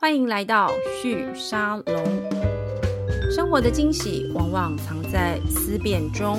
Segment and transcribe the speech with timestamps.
[0.00, 0.70] 欢迎来到
[1.02, 2.04] 旭沙龙。
[3.34, 6.38] 生活的惊喜往往藏在思辨中。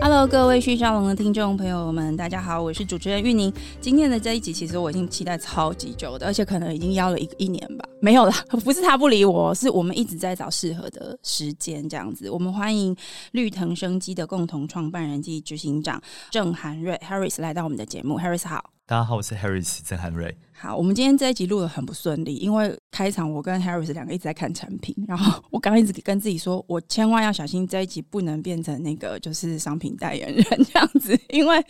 [0.00, 3.52] Hello，各位旭沙龙的听众朋友们，大家好，我是主持人玉宁。
[3.78, 7.86] 今天的这一集，其实我已经期待超级久的，而且可能已经邀了一一年吧。
[8.00, 8.32] 没有啦，
[8.64, 12.30] 不是他不理我，是我们一直在找适合的时间，这样子。
[12.30, 12.96] 我们欢迎
[13.32, 16.00] 绿藤生机的共同创办人暨执行长
[16.30, 18.18] 郑涵瑞 Harris 来到我们的节目。
[18.18, 20.36] Harris 好，大家好，我是 Harris 郑涵瑞。
[20.58, 31.62] 好，我们今天这一集录得很不顺利，因为开场我跟 Harris 两个一直在看产品，然后我刚刚一直跟自己说，我千万要小心这一集不能变成那个就是商品代言人这样子，因为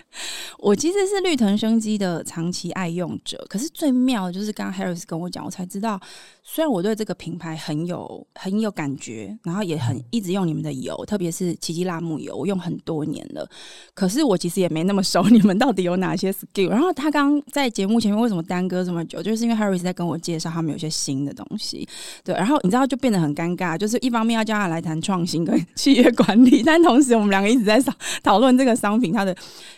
[0.58, 5.98] 我其实是绿藤生机的长期爱用者，可是最妙的就是刚刚 Harris 跟我讲，我才知道，
[6.44, 13.50] 虽然我对这个品牌很有很有感觉，然后也很一直用你们的油，特别是奇迹辣木油，我用很多年了，
[13.94, 16.68] 可是我其实也没那么熟，你们到底有哪些 skill？
[16.68, 18.82] 然后他他刚在节目前面为什么耽搁？
[18.84, 21.88] 这么久，就是因为 Harris 在跟我介绍他们有些新的东西，
[22.24, 27.92] 对，然后你知道就变得很尴尬，就是一方面要叫他来谈创新跟企业管理，但同时我们两个一直在讨
[28.24, 29.32] 讨论这个商品它的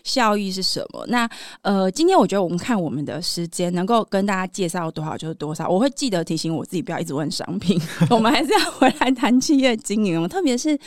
[0.05, 1.05] 效益是什么。
[1.09, 1.29] 那
[1.61, 10.79] 呃，今天我觉得我们看我们的时间能够跟大家介绍多少就是多少，我会记得提醒我自己不要一直问商品，我们还是要回来谈企业经营，特别是。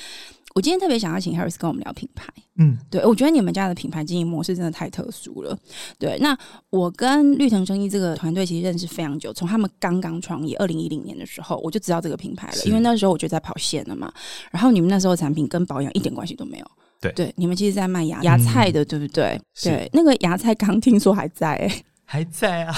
[0.54, 5.58] 我今天特别想要请 Harris 跟我们聊品牌，嗯，对，我觉得你们家的品牌经营模式真的太特殊了。
[5.98, 6.38] 对，那
[6.70, 14.12] 我跟绿藤生意这个团队其实认识非常久，从他们刚刚创业二零一零年的时候，我就知道这个品牌了，因为那时候我就在跑线了嘛。
[14.52, 16.66] 然后你们那时候的产品跟保养一点关系都没有，
[17.00, 19.40] 对，对，你们其实在卖芽芽菜的，对不对？
[19.64, 22.76] 对，那个芽菜刚听说还在、欸， 还在啊。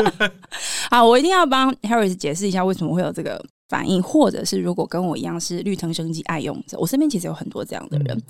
[0.90, 3.44] 好，我一定要帮 Harris 解释一下为什么会有这个。
[3.68, 8.16] 反应，或者是如果跟我一样是绿藤生机爱用者，我身边其实有很多这样的人。
[8.16, 8.22] 嗯、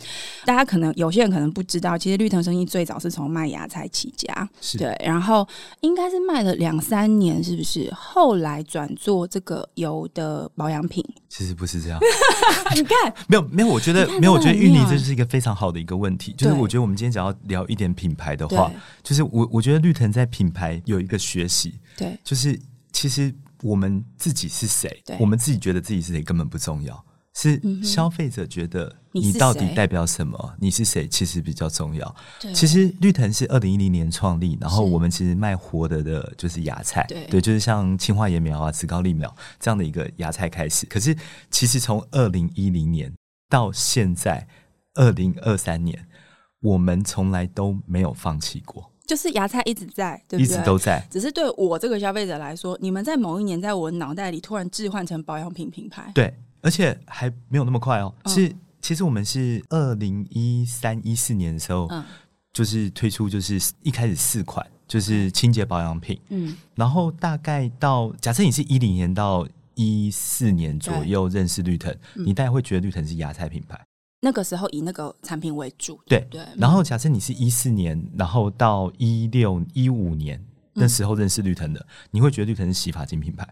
[0.46, 5.46] 大家可能有些人可能不知道，其实绿藤生机最早是从卖芽菜起家，是对，然后
[5.80, 7.92] 应该是卖了两三年，是不是？
[7.92, 11.04] 后来转做这个油的保养品。
[11.28, 12.00] 其实不是这样，
[12.74, 16.32] 你看，没有没有，我觉得没有，我觉得玉妮这是一个非常好的一个问题。
[16.38, 18.72] 就是我觉得我们今天只要聊一点品牌的话，
[19.02, 22.58] 就是我我觉得绿藤在品牌有一个学习，对，就是
[22.90, 23.34] 其实。
[23.66, 25.02] 我们自己是谁？
[25.18, 27.04] 我们自己觉得自己是谁根本不重要，
[27.34, 30.54] 是消费者觉得你到底代表什么？
[30.58, 31.08] 你是谁？
[31.08, 32.16] 其实比较重要。
[32.54, 40.86] 其实绿藤是二零一零年创立，然后我们其实卖活的的就是芽菜，对，就是像青花椰苗啊、紫高丽苗这样的一个芽菜开始。
[40.86, 41.16] 可是
[41.50, 43.12] 其实从二零一零年
[43.48, 44.46] 到现在
[44.94, 46.06] 二零二三年，
[46.60, 48.92] 我们从来都没有放弃过。
[49.06, 50.54] 就是芽菜一直在，对不对？
[50.54, 51.06] 一直都在。
[51.10, 58.12] 只是对我这个消费者来说，你们在某一年在我脑袋里突然置换成保养品品牌，对，而且还没有那么快哦。
[58.24, 62.04] 嗯、是，其实我们是二零一三一四年的时候，嗯，
[62.52, 73.78] 就是推出，就是一开始四款，就是清洁保养品，嗯，然后大概到假设你是一零年到一四年左右认识绿藤，你大概会觉得绿藤是芽菜品牌。
[74.26, 76.40] 那个时候以那个产品为主，对对。
[76.56, 83.46] 然后假设你是一四年，然后到一六一五年那时候认识绿藤的，你会觉得绿藤是洗发精品牌。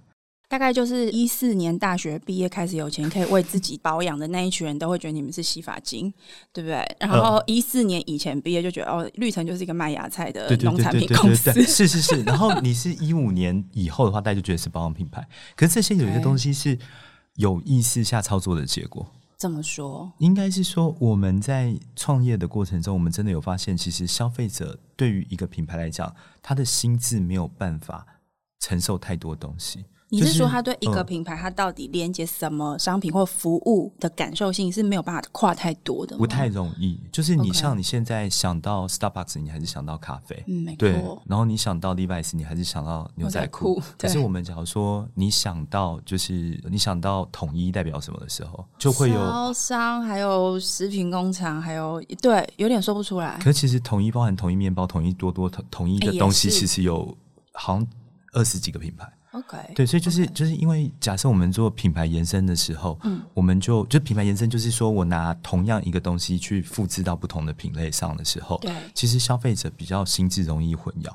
[0.49, 6.13] 大概就是一四年大学毕业开始有钱可以为自己保养的那一群人都会觉得你们是洗发精，
[6.53, 6.84] 对不对？
[6.99, 12.23] 然后一四年以前毕业就觉得哦，绿藤就是一个卖芽菜的农产品公司，是是是。
[12.25, 15.25] 然后你是一五年以后的话，大家就觉得是保养品牌。
[15.55, 16.77] 可是这些有一些东西是
[17.37, 19.07] 有意识下操作的结果。
[19.44, 28.06] 怎么说，应该是说我们在创业的过程中，我们真的有发现，其实消费者对于一个品牌来讲，他的心智没有办法
[28.60, 29.84] 承受太多东西。
[30.10, 36.16] 你是说他对一个品牌，他到底连接什么商品或服务的感受性是没有办法跨太多的？
[36.16, 37.00] 不太容易。
[37.10, 40.44] 就是你像你现在想到 Starbucks，你还是想到咖啡。
[40.78, 40.92] 对。
[41.26, 43.82] 然后你想到 Levi's，你还是想到牛仔裤。
[43.98, 53.36] 可是我们假如说你想到就是你想到统一代表什么的时候，就会有超商，还有食品工厂，还有对，有点说不出来。
[53.38, 57.16] 可是其实统一包含统一面包、统一多多、统统一的东西，其实有
[57.53, 57.86] 好像
[58.32, 59.10] 二十几个品牌。
[59.34, 71.13] OK，对，所以就是就是因为假设我们做品牌延伸的时候，嗯，我们就就品牌延伸，就是说我拿同样一个东西去复制到不同的品类上的时候，对，其实消费者比较心智容易混淆。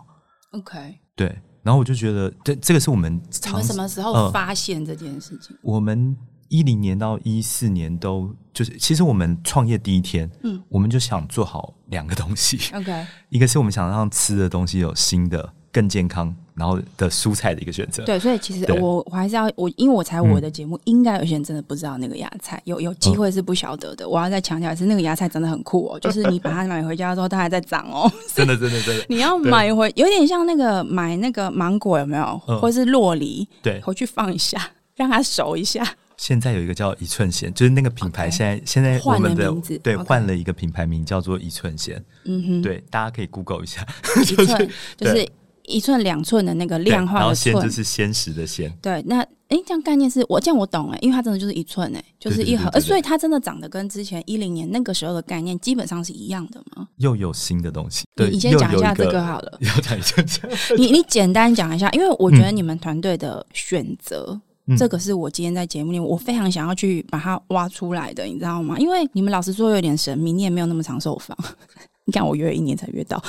[0.52, 1.28] OK，对，
[1.64, 5.56] 然后我就觉得这这个是我们常，我们什么时候发现这件事情？
[5.56, 6.14] 呃，我们
[6.50, 12.60] 一零年到一四年都就是，其实我们创业第一天，嗯，我们就想做好两个东西。
[12.76, 15.54] OK， 一个是我们想让吃的东西有新的。
[15.72, 16.36] 更健康。
[16.56, 24.04] 然后的蔬菜的一个选择，对，所以其实我我还是要我，因为我猜我的节目，嗯、应该有些人真的不知道那个芽菜，有有机会是不晓得的。
[24.04, 29.06] 哦、我要再强调一次，那个芽菜真的很酷哦，就是你把它买回家之后，它还在长哦， 真的真的真的。
[29.08, 34.62] 你要买回，有点像那个买那个芒果有没有，嗯、或是洛梨，对，回去放一下，
[34.98, 35.88] 让它熟一下。
[36.18, 43.88] 现在有一个叫一寸咸，就是那个品牌，现在现在我们的名字对换了一个品牌名叫做一寸咸，嗯哼，对，大家可以 Google 一下，
[44.20, 45.26] 一寸 就是。
[45.70, 48.72] 一寸两寸的那个量化的寸，然后鲜就是鲜食的鲜。
[48.82, 56.88] 对，那哎，这样概念是我这样我懂哎，因为它真的就是一寸哎，就是一盒，所以它真的长得跟之前一零年那个时候的概念基本上是一样的吗？
[56.98, 59.58] 又有新的东西，对，你先讲一下这个好了。
[59.62, 60.22] 要讲一下，
[60.78, 64.40] 你你简单讲一下，因为我觉得你们团队的选择，
[64.78, 68.78] 这个是我今天在节目里我非常想要去把它挖出来的，你知道吗？
[68.78, 71.36] 因为你们老实说有点神秘，你也没有那么长寿房。
[72.10, 73.24] 你看，我约了一年才约到，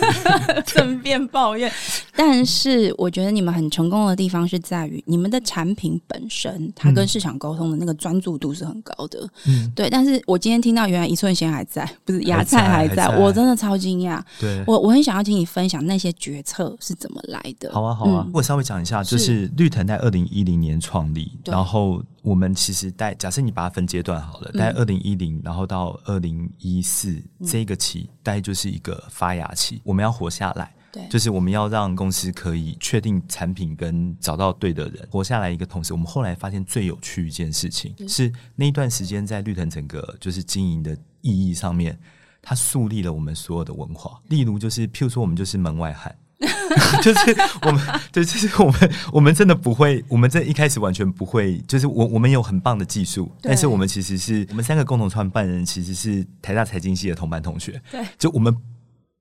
[0.66, 1.70] 顺便抱怨。
[2.16, 9.28] 但是我觉得你们很成功的地方是在于你们的产品本身，它跟市场沟通的那个专注度是很高的。
[9.46, 9.90] 嗯，对。
[9.90, 14.18] 但是我今天听到原来一寸咸还在，不是芽菜还在，我真的超惊讶。
[14.40, 17.70] 对，我我很想要听你分享那些决策是怎么来的。
[17.74, 18.24] 好啊，好啊。
[18.26, 28.10] 嗯、我稍微讲一下，就是绿藤在二零一零年创立，然后我们其实在假设你把它分阶段好了，在二零一零，然后到二零一四这个期。
[28.22, 35.50] 大概就是一个发芽期，我们要活下来，对，就是我们要让公司可以确定产品跟找到对的人活下来。
[35.50, 41.98] 一个同时，我们后来发现最有趣一件事情是，是那一段时间在绿藤整个就是经营的意义上面，
[42.40, 44.18] 它树立了我们所有的文化。
[44.28, 46.16] 例如，就是譬如说，我们就是门外汉，
[47.02, 47.80] 就是我们
[48.12, 58.54] 对，就是我们我们真的不会，我们这一开始完全不会，就是我我们有很棒的技术，但是我们其实是我们三个共同创办人其实是台大财经系的同班同学，对，就我们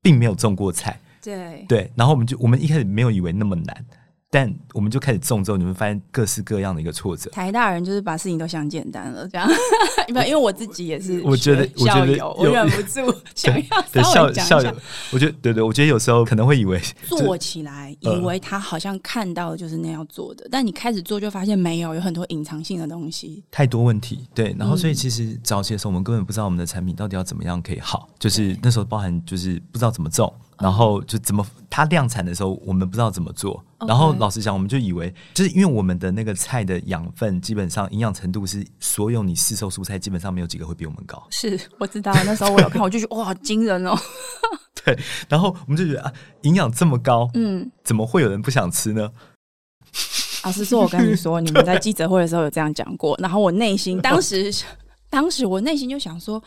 [0.02, 3.86] 并没有种过菜，对对，然后我们就我们一开始没有以为那么难。
[4.34, 7.30] 但我们就开始种之后，你会发现各式各样的一个挫折。
[7.30, 9.48] 台大人就是把事情都想简单了，这样。
[10.10, 14.74] 因为因为我自己也是， 我觉得我觉得我忍不住想要稍微讲一下。
[15.12, 24.28] 我觉得对对，我觉得有时候可能会以为 做起来，以为他好像看到就是那样做的，但你开始做就发现没有，有很多隐藏性的东西，太多问题。
[24.34, 30.34] 对，然后所以其实早期的时候，我们根本不知道我们的产品到底要怎么样可以好，就是那时候包含就是不知道怎么种。
[30.60, 33.64] 然后就怎么它量产的时候，我们不知道怎么做。
[33.88, 41.22] 然后老实讲，我们就以为就是因为我们的那个菜的养分，基本上营养程度是所有你市售蔬菜基本上没有几个会比我们高。
[41.30, 43.94] 是我知道，那时候我有看，我就觉得哇，好惊人哦。
[44.86, 44.98] 对，
[45.28, 46.14] 然后我们就觉得啊，
[46.44, 49.10] 营养这么高，嗯，怎么会有人不想吃呢？
[50.44, 54.54] 老实说，我跟你说， 你们在记者会的时候有这样讲过，然后我内心 当时。
[55.14, 56.42] 当时我内心就想说，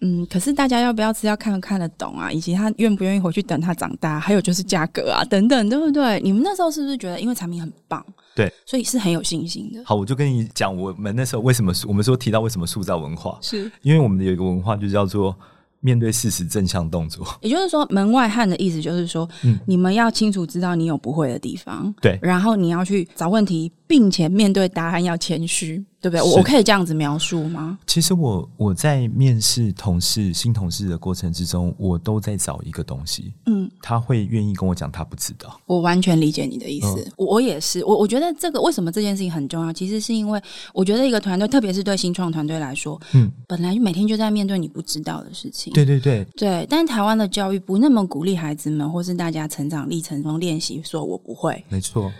[0.00, 6.20] 嗯，可是大家要不要吃，要看看得懂啊，以及他愿不愿意回去等他长大，还有就是价格啊，等等，对不对？
[6.20, 9.82] 你们那时候是不是觉得，因为产品很棒，对，所以是很有信心的？
[9.84, 15.36] 好，我就跟你讲，我们那时候为什么我们说提到为什么塑造文化，是因为我们有一个文化就叫做
[15.80, 17.26] 面对事实正向动作。
[17.40, 25.84] 也就是说，门外汉的意思就是说，嗯，你们要清楚知道你有不会的地方，对，然后你要去找问题，并且面对答案要谦虚。
[26.02, 26.20] 对不对？
[26.20, 27.78] 我可以这样子描述吗？
[27.86, 33.32] 其实我我在面试同事、新同事的过程之中，我都在找一个东西。
[33.46, 35.60] 嗯，他会愿意跟我讲他不知道。
[35.64, 37.00] 我完全理解你的意思。
[37.06, 37.84] 嗯、我也是。
[37.84, 39.72] 我我觉得这个为什么这件事情很重要？
[39.72, 40.42] 其实是因为
[40.74, 45.72] 我觉得一个团队，特别是对新创团队来说，嗯，本来就每天就在面对你不知道的事情。
[45.72, 46.66] 对对对对。
[46.68, 51.64] 但是台湾的教育不那么鼓励孩子们，或是大家成长历程中练习，说我不会。
[51.68, 52.10] 没错。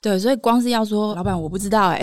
[0.00, 2.00] 对，所以光是要说老板我不知道，哎，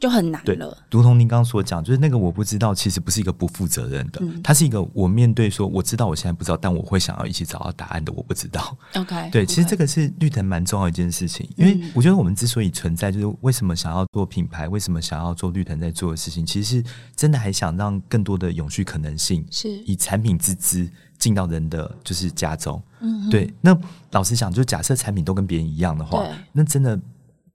[0.00, 0.76] 就很难了。
[0.90, 8.76] 如同您刚刚所讲，就是那个我不知道，其实不是一个不负责任的，嗯、它是一个我面对说我知道我现在不知道，但我会想要一起找到答案的，我不知道。
[8.96, 22.82] OK， 对，其实这个是绿藤蛮重要一件事情，因为我觉得我们之所以存在，就是为什么想要做品牌，为什么想要做绿藤在做的事情，其实是真的还想让更多的永续可能性是以产品之姿进到人的就是家中。
[22.98, 23.52] 嗯哼，对。
[23.60, 23.76] 那
[24.10, 26.98] 老实讲，就假设产品都跟别人一样的话，那真的。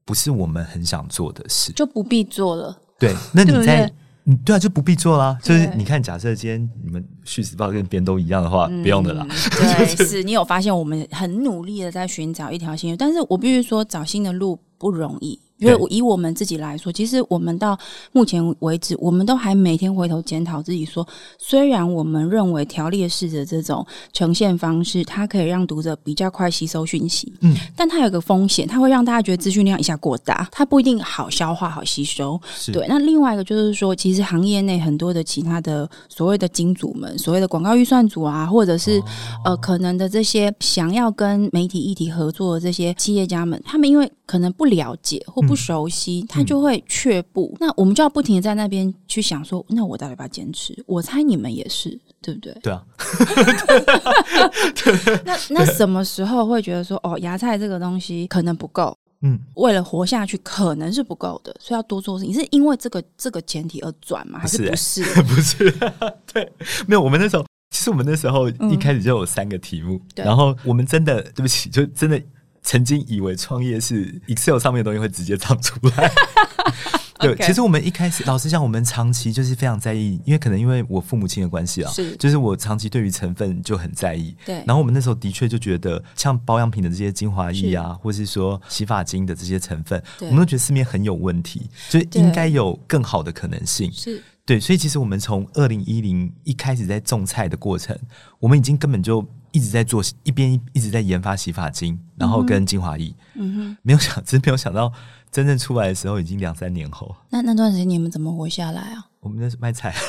[0.07, 2.73] 不是我们很想做的事，就不必做了。
[2.97, 3.91] 对，那你在，
[4.23, 5.37] 你对，对啊，就不必做啦。
[5.43, 9.27] 就是你看，假设今天你们续时报跟别人都一样的话，嗯、不用的啦。
[9.51, 15.37] 对， 是你有发现，我们很努力的在寻找一条新路，但是我必须说，找新的路不容易。
[15.57, 17.77] 因为我以我们自己来说，其实我们到
[18.11, 32.39] 目前为止，我们都还每天回头检讨自己说，虽然我们认为条列式的这种呈现方式，它可以让读者比较快吸收讯息，嗯，但它有个风险，它会让大家觉得资讯量一下过大，它不一定好消化、好吸收。
[32.71, 38.99] 对，那另外一个就是说，其实行业内很多的其他的所谓的金主们，所谓的广告预算组啊，或者是、
[39.43, 47.49] 哦、呃可能的这些想要跟媒体议题合作的这些企业家们，他们因为可能不了解或不熟悉，嗯、他就会却步。
[47.53, 50.77] 嗯、那我们就要不停的在那边去想说，那我到底要不要坚持？
[50.85, 52.53] 我猜你们也是，对不对？
[52.61, 52.83] 对啊。
[55.25, 58.95] 那那什么时候会觉得说，哦，芽菜这个东西可能不够？
[59.21, 62.31] 嗯，为了活下去，可能是不够的，所以要多做事情。
[62.31, 64.37] 你是因为这个这个前提而转吗？
[64.37, 65.03] 还是不是？
[65.23, 65.91] 不是， 不是。
[66.31, 66.53] 对，
[66.85, 67.01] 没有。
[67.01, 72.21] 我们那时候，其实我们那时候一开始就有三个题目，嗯、然后我们真的，对不起，就真的。
[72.67, 76.11] 曾经以为创业是 Excel 上面的东西会直接长出来，
[77.17, 84.55] 对，其实我们一开始，老实讲，我们长期就是非常在意，因为可能因为我父母亲的关系啊，是，就是我长期对于成分就很在意，对。
[84.65, 94.59] 然后我们那时候的确就觉得，像保养品的这些精华液啊，或是说洗发精的这些成分，我们都觉得市面很有问题，就应该有更好的可能性，是对。
[94.59, 97.97] 所以其实我们从二零一零一开始在种菜的过程，
[98.39, 99.25] 我们已经根本就。
[99.51, 103.13] 一直在做，一边一直在研发洗发精，然后跟精华液。
[103.35, 104.91] 嗯哼，没有想，真 没有想到，
[105.31, 107.15] 真正出来的时候已经两三年后。
[107.29, 109.05] 那那段时间你们怎么活下来啊？
[109.19, 109.93] 我们那是卖菜。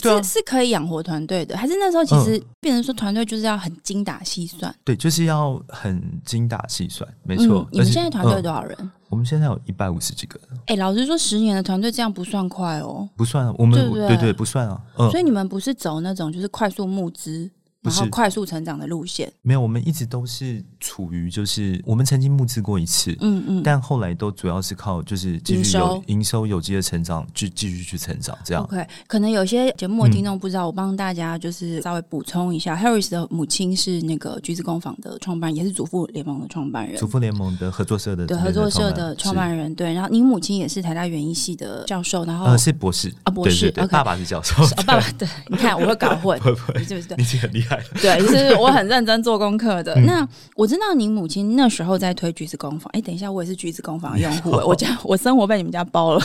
[0.00, 4.72] 是是可以养活团队的，还是那时候其实变成说团队就是要很精打细算？
[4.84, 7.66] 对，就是要很精打细算，没错。
[7.72, 8.90] 你们现在团队有多少人？
[9.08, 10.58] 我们现在有一百五十几个人。
[10.66, 13.52] 哎，老实说，十年的团队这样不算快哦，不算。
[13.56, 14.80] 我们对对不算啊。
[15.10, 17.50] 所以你们不是走那种就是快速募资。
[17.80, 28.64] 然后快速成长的路线没有，我们一直都是处于就是我们曾经募资过一次，嗯嗯，但后来都主要是靠就是继续有营收有机的成长，去继续去成长这样。
[28.64, 39.94] OK，可能有些节目的听众不知道，我帮大家就是稍微补充一下，Harris 的母亲是那个橘子工坊的创办人，也是祖父联盟的创办人，祖父联盟的合作社的对合作社的创办人对。
[39.94, 46.84] 然后您母亲也是台大园艺系的教授，然后呃是博士啊博士，爸爸是教授啊，爸爸对，你看我会搞混， 会不会？
[46.84, 47.67] 对对，你已经很厉害。
[48.00, 49.94] 对，就是我很认真做功课的。
[49.94, 52.90] 嗯、那我知道您母亲那时候在推橘子工坊。
[52.92, 54.50] 哎，等一下，我也是橘子工坊的用户。
[54.66, 56.22] 我家我生活被你们家包了。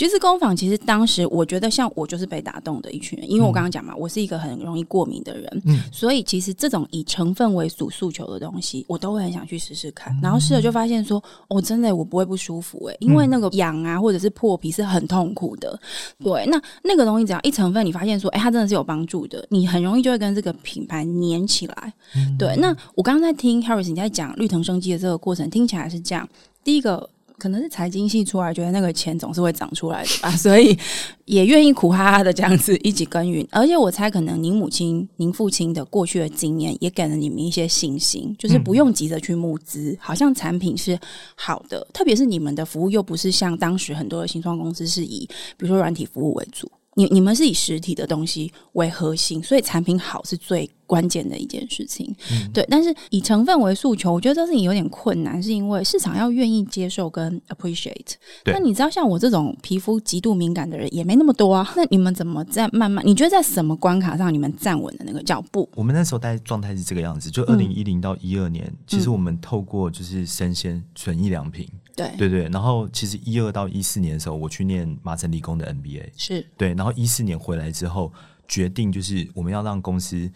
[0.00, 10.18] 橘子工坊其实当时我觉得像我就是被打动的一群人，因为我刚刚讲嘛，我是一个很容易过敏的人，嗯，所以其实这种以成分为主诉求的东西，我都会很想去试试看。
[10.22, 15.78] 然后试了就发现说，哦，真的我不会不舒服哎，因为那个痒啊或者是破皮是很痛苦的。
[16.24, 21.92] 对，那那个东西只要一成分，你发现说，哎，它真的是有帮助的，你很容易就会跟这个品牌粘起来。
[22.38, 26.26] 对，那我刚刚在听 Harris 你在讲绿藤生机的这个过程，听起来是这样。
[26.64, 27.10] 第一个。
[27.40, 30.78] 可能是财经系出来，觉得那个钱总是会长出来的吧， 所以
[31.24, 33.44] 也愿意苦哈哈的这样子一起耕耘。
[33.50, 40.96] 而且我猜，可能您母亲、您父亲的过去的经验，也给了你们一些信心，就是不用急着去募资，好像产品是
[41.34, 46.70] 好的，特别是你们的服务又不是像当时很多的新创公司是以，比如说软体服务为主。
[46.96, 52.12] 你你们是以实体的东西为核心，所以产品好是最关键的一件事情。
[52.32, 58.14] 嗯、对，但是以成分为诉求，我觉得这事情有点困难，是因为市场要愿意接受跟 appreciate。
[58.46, 61.72] 那你知道，像我这种皮肤极度敏感的人也没那么多啊。
[61.76, 63.06] 那你们怎么在慢慢？
[63.06, 65.68] 你觉得在什么关卡上你们站稳的那个脚步？
[65.76, 71.68] 我们那时候大概状态是这个样子，就二零一零到一二年，嗯、其实我们透过就是生鲜纯益良品。
[71.96, 78.10] 对对对，然后其实一二到一四年的时候，我去念麻省理工的 MBA，是对，然后一四年回来之后，
[78.48, 80.30] 决定就是我们要让公司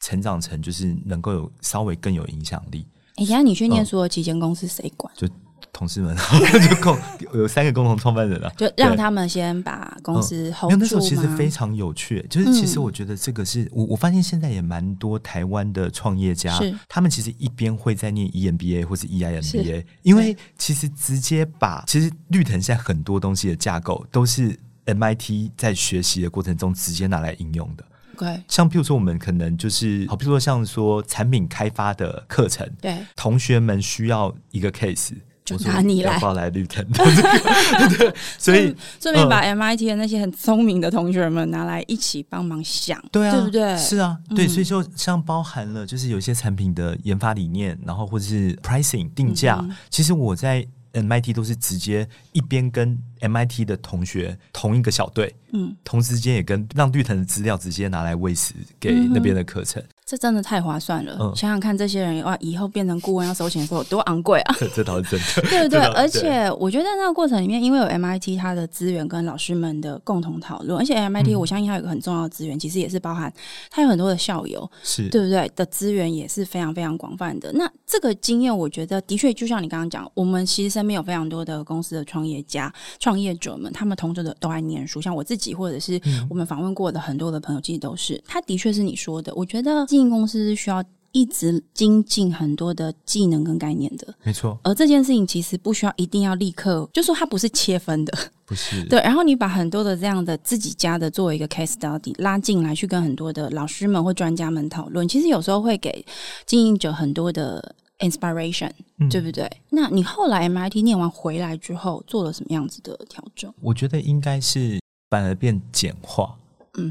[0.00, 2.86] 成长成就是能够有稍微更有影响力。
[3.16, 5.12] 哎，等下你去念书的期间，公司谁管？
[5.16, 5.28] 就
[5.72, 6.16] 同事们
[6.68, 6.98] 就共
[7.34, 10.76] 有三个共同创办人啊， 就让他们先把公司 hold 住。
[10.76, 27.84] 那时候其实非常有趣，就是其实我觉得这个是我我发现现在也蛮多台湾的创业家，他们其实一边会在念 EMBA 或是 EIMBA，因为其实直接把其实绿藤现在很多东西的架构都是 MIT 在学习的过程中直接拿来应用的。
[28.18, 35.12] 对，像譬如说我们可能就是好，譬如说像说产品开发的课程，对，同学们需要一个 case。
[35.44, 43.74] 就拿你来，报来绿藤的这个， 对，所以顺便把 MIT 的那些很聪明的同学们拿来一起帮忙想，对啊，对不对？
[43.78, 50.66] 是啊，对，所以就像包含了就是有些产品的研发理念，然后或者是 pricing 定价，其实我在
[51.06, 59.82] MIT 都是直接一边跟 MIT 的同学同一个小队，嗯，同时间也跟让绿藤的资料直接拿来喂食给那边的课程。
[60.08, 61.18] 这真的太划算了。
[61.20, 64.56] 嗯、想想看，这些人哇，以后变成顾问要收钱的时候有多昂贵啊！
[64.58, 65.80] 这 这倒是真的， 对对对？
[65.88, 73.30] 而且我觉得在那个过程里面，因为有 MIT 它的资源跟老师们的共同讨论，而且 MIT 我相信它有一个很重要的资源，嗯、其实也是包含
[73.70, 75.50] 它有很多的校友，是对不对？
[75.54, 77.52] 的资源也是非常非常广泛的。
[77.52, 86.00] 那这个经验，我觉得的确就像你刚刚讲，我们其实身边有非常多的公司的创业家、创业者们，他们同时的都爱念书，像我自己或者是
[86.30, 88.18] 我们访问过的很多的朋友，其实都是。
[88.26, 90.84] 他的确是你说的，我觉得经营公司是需要。
[91.12, 94.56] 一直精进很多的技能跟概念的，没错。
[94.62, 98.84] 而这件事情其实不需要一定要立刻，就说它不是切分的，不是。
[98.86, 106.04] 对，然后你把很多的这样的自己家的作为一个 case study 拉进来，去跟很多的老师们或专家们讨论，其实有时候会给
[106.44, 109.50] 经营者很多的 inspiration，嗯，对不对？
[109.70, 113.52] 那你后来 MIT 念完回来之后，做了什么样子的调整？
[113.62, 114.78] 我觉得应该是
[115.08, 116.36] 反而变简化。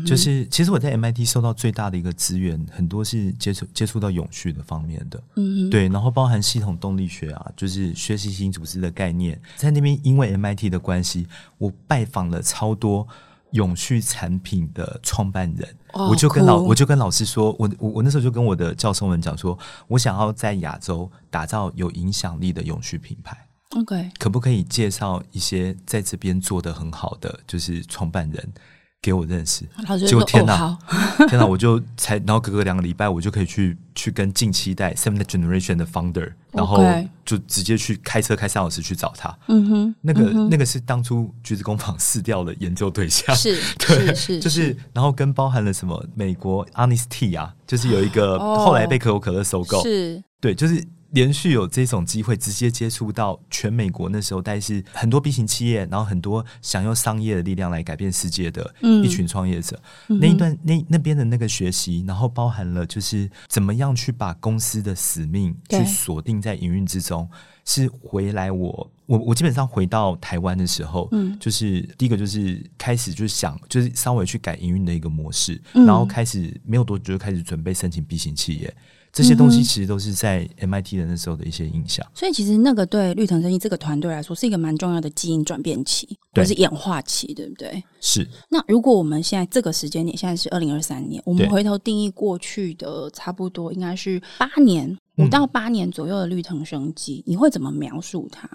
[0.05, 11.27] 就是，其实我在 MIT 收到最大的一个资源，很多是接触接触到永续的方面的，嗯，对，然后包含系统动力学啊，就是学习型组织的概念，在那边因为 MIT 的关系，
[11.57, 13.07] 我拜访了超多
[13.51, 23.37] 永续产品的创办人，哦、我就跟老我就跟老师说，我我我那时候就跟我的教授们讲说，我想要在亚洲打造有影响力的永续品牌
[23.75, 28.53] ，OK，可不可以介绍一些在这边做得很好的就是创办人？
[29.01, 29.63] 给我认识，
[30.05, 30.77] 结果天哪，
[31.29, 31.45] 天哪！
[31.45, 36.83] 我就才，然后隔个两个礼拜，我就可以去去跟近期代 Seventh Generation 的 Founder，然后
[37.23, 39.33] 就直接去开车开三小时去找他。
[39.47, 50.21] 嗯哼，那个那个是当初橘子工坊试掉的研究对象，是， 对，是，就是，然后跟包含了什么美国 Honest Tea 啊，就是有一个后来被可口可乐收购，是。
[50.41, 50.83] 对，就是。
[51.11, 58.73] 连续有这种机会，直接接触到全美国那时候，但是很多 B 型企业，然后很多想用商业的力量来改变世界的
[59.03, 59.81] 一群创业者。
[60.09, 67.29] 嗯、那一段那那边的那个学习，然后包含了就是怎么样去把公司的使命去锁定在营运之中。
[67.69, 78.73] 是回来我我我基本上回到台湾的时候，嗯，就是第一个就是开始就是想就是稍微去改营运的一个模式，嗯、然后开始没有多久就开始准备申请 B 型企业。
[79.17, 87.83] 这些东西其实都是在 MIT 的那时候的一些印象，嗯，所以其实那个对绿藤生意这个团队来说是一个蛮重要的基因转变期，对或是演化期，对不对？
[87.99, 88.27] 是。
[88.49, 98.47] 那如果我们现在这个时间点，现在是二零二三年，我们回头定义过去的差不多应该是八年，五到八年左右的绿藤生机，你会怎么描述它？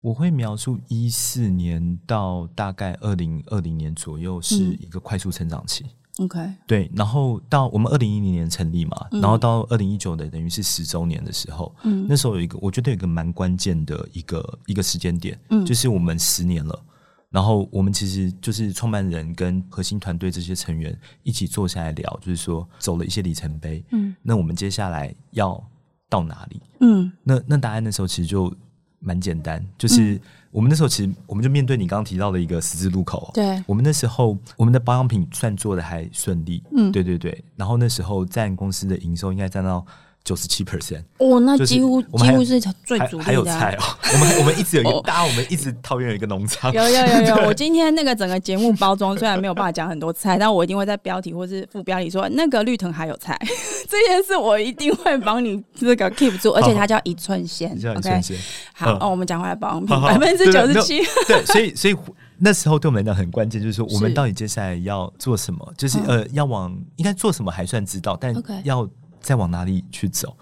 [0.00, 5.84] 我会描述一四年到大概二零二零年左右是一个快速成长期。
[6.18, 16.80] OK，对，然后到我们二零一零年成立嘛，嗯、然后到二零一九的等于是十周年的时候，嗯，那时候有一个我觉得有一个蛮关键的一个一个时间点，嗯，就是我们十年了，
[17.30, 25.60] 然后我们其实就是创办人跟核心团队这些成员一起坐下来聊，就是说走了一些里程碑，嗯，那我们接下来要
[26.08, 26.60] 到哪里？
[26.78, 28.54] 嗯，那那答案的时候其实就
[29.04, 30.14] 蛮简单，就是。
[30.14, 30.20] 嗯
[30.54, 33.28] 我们那时候其实，我们就面对你刚刚提到的一个十字路口。
[33.34, 36.62] 对，我们那时候我们的保养品算做的还顺利。
[36.70, 37.44] 嗯，对对对。
[37.56, 39.84] 然后那时候占公司的营收应该占到
[40.24, 41.02] 九十七 percent。
[41.18, 43.24] 哦，那几乎几乎是最主力的。
[43.24, 46.72] 还有菜哦，我们我们一直有一个，大家我们一直桃园有一个农场。
[46.72, 53.38] 有有有有， 我今天那个整个节目包装虽然没有办法讲很多菜，但我一定会在标题或是副标题说那个绿藤还有菜。
[53.86, 57.78] 这件事我一定会帮你这个 keep 住，而且它叫一寸鲜。
[57.78, 58.36] 叫一寸鲜。
[58.72, 61.02] 好，哦，我们讲回来保养品百分之九十七。
[61.26, 61.94] 对，所以所以
[62.38, 65.72] 那时候对我们来讲很关键，就是说我们到底接下来要做什么？
[65.76, 68.34] 就是呃，要往应该做什么还算知道，但
[68.64, 68.88] 要
[69.24, 70.36] 再往哪里去走？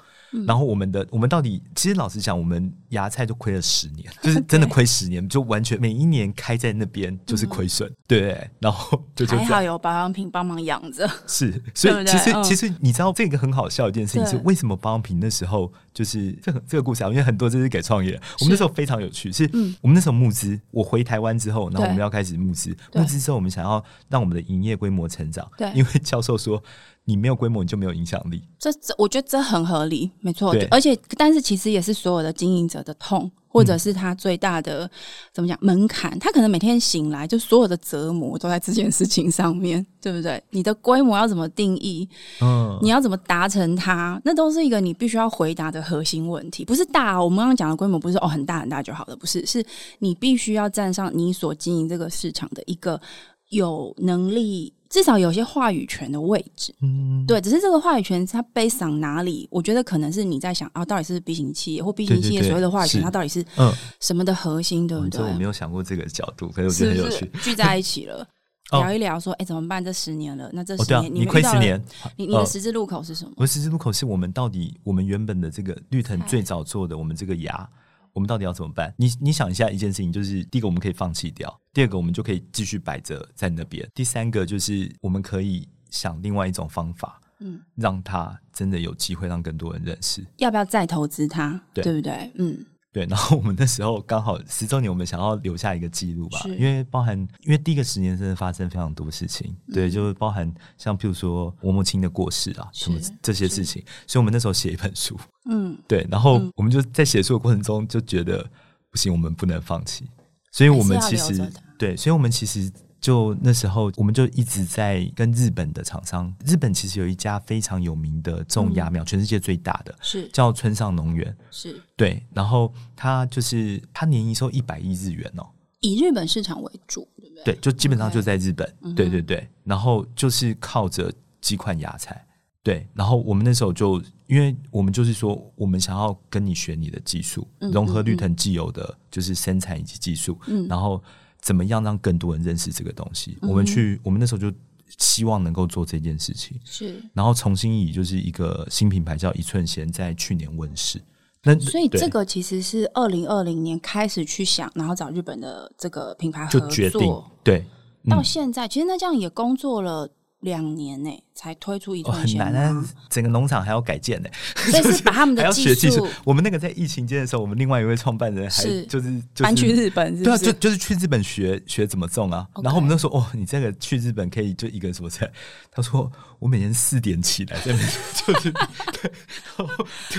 [0.47, 8.51] 然后我们的我们到底，其实老实讲，我们芽菜就亏了十年， 就是真的亏十年，就完全每一年开在那边就是亏损，对。
[8.59, 11.63] 然后就还好有保养品帮忙养着，是。
[11.75, 17.11] 所以其实其实你知道这个很好笑一件事情是，为什么保养品那时候就是这个这个故事啊？
[17.11, 19.45] 因为很多这是给创业，我们那时候非常有趣，是
[19.83, 26.63] 我们那时候募资，我回台湾之后，然后我们要开始募资，募资之后我们想要让我们的营业规模成长，对，因为教授说。
[27.05, 28.43] 你没有规模，你就没有影响力。
[28.59, 30.53] 这这，我觉得这很合理，没错。
[30.53, 34.91] 对，而且，但是其实也是所有的经营者的痛，或者是他最大的、嗯、
[35.33, 36.17] 怎么讲门槛。
[36.21, 40.41] 他可能每天醒来，就所有的折磨都在这件事情上面， 对不对？
[40.51, 42.09] 你的规模要怎么定义？
[42.41, 44.21] 嗯，你要怎么达成它？
[44.25, 46.65] 那都是一个你必须要回答的核心问题。
[46.65, 49.65] 不是大，我们刚刚讲的规模不是哦很大很大就好了，不是，是
[49.99, 53.01] 你必须要站上你所经营这个市场的一个
[53.49, 54.73] 有能力。
[54.93, 59.49] 至少有些话语权的位置，嗯，对，只是这个话语权它 based on 哪里？
[59.51, 65.23] 我觉得可能是你在想啊，到底是 B 型企业或 B 型企业所谓的话语权，它到底是嗯什么的核心，对不对？
[65.23, 68.29] 我没有想过这个角度，可是我觉得很有趣，聚在一起了。
[68.73, 69.85] 聊一聊，说，哎，怎么办？
[69.85, 71.79] 这十年了，那这十年你亏十年，
[72.17, 73.33] 你你的十字路口是什么？
[73.37, 77.69] 我的十字路口是我们到底，我们原本的这个绿藤最早做的，我们这个牙，
[78.13, 78.95] 我们到底要怎么办？
[78.97, 90.25] 你你想一下，一件事情就是，第一个我们可以放弃掉，第二个我们就可以继续摆着在那边，第三个就是我们可以想另外一种方法，嗯，让他真的有机会让更多人认识。
[90.39, 91.61] 要不要再投资它？
[91.73, 92.31] 对，对不对？
[92.37, 92.67] 嗯。
[92.93, 105.19] 对，然后我们那时候刚好十周年，我们想要留下一个记录吧，因为包含因为第一个十年真的发生非常多事情，嗯、对，就是包含像譬如说我母亲的过世啊，什么这些事情，所以我们那时候写一本书，
[105.51, 108.47] 嗯， 对，然后我们就在写书的过程中就觉得
[108.91, 110.07] 不行，我们不能放弃，
[110.51, 112.71] 所以我们其实对，所以我们其实。
[113.03, 116.33] 就那时候，我们就一直在跟日本的厂商。
[116.47, 121.37] 日本其实有一家非常有名的种芽苗，嗯、全世界最大的，是叫村上农园。
[121.51, 125.45] 是对，然后它就是它年营收一百亿日元哦，
[125.81, 127.45] 以日本市场为主，对不对？
[127.45, 128.73] 对，就基本上就在日本。
[128.95, 132.25] 对对对，然后就是靠着几款芽菜。
[132.63, 141.03] 对，然后我们那时候就，因为我们就是说，我们想要跟你学你的技术，嗯嗯嗯融合绿藤既有的，就是生产以及技术，嗯，然后。
[141.43, 143.37] 怎么样让更多人认识这个东西？
[143.43, 144.51] 嗯、我们去，我们那时候就
[144.99, 146.59] 希望能够做这件事情。
[146.65, 151.03] 是，然后重新以就是一个新品牌叫一寸弦，在去年问世。
[151.43, 157.65] 那所以这个其实是二零二零年开始去想，然后找日本的这个品牌合作，就决定对，
[158.05, 160.09] 嗯、到现在其实那这样也工作了。
[160.43, 162.85] 两年呢才推出一寸纤，很难啊！
[163.09, 166.07] 整个农场还要改建呢，所以是 把他们的技术。
[166.25, 172.47] 我们那个在疫情间的时候，我们另外一位创办人还就是就搬去日本，对啊，就就是去日本学学怎么种啊。
[172.63, 175.31] 然后我们都说哦，你这个去日本可以就一个什么菜？
[175.71, 179.13] 他说我每天四点起来在就是对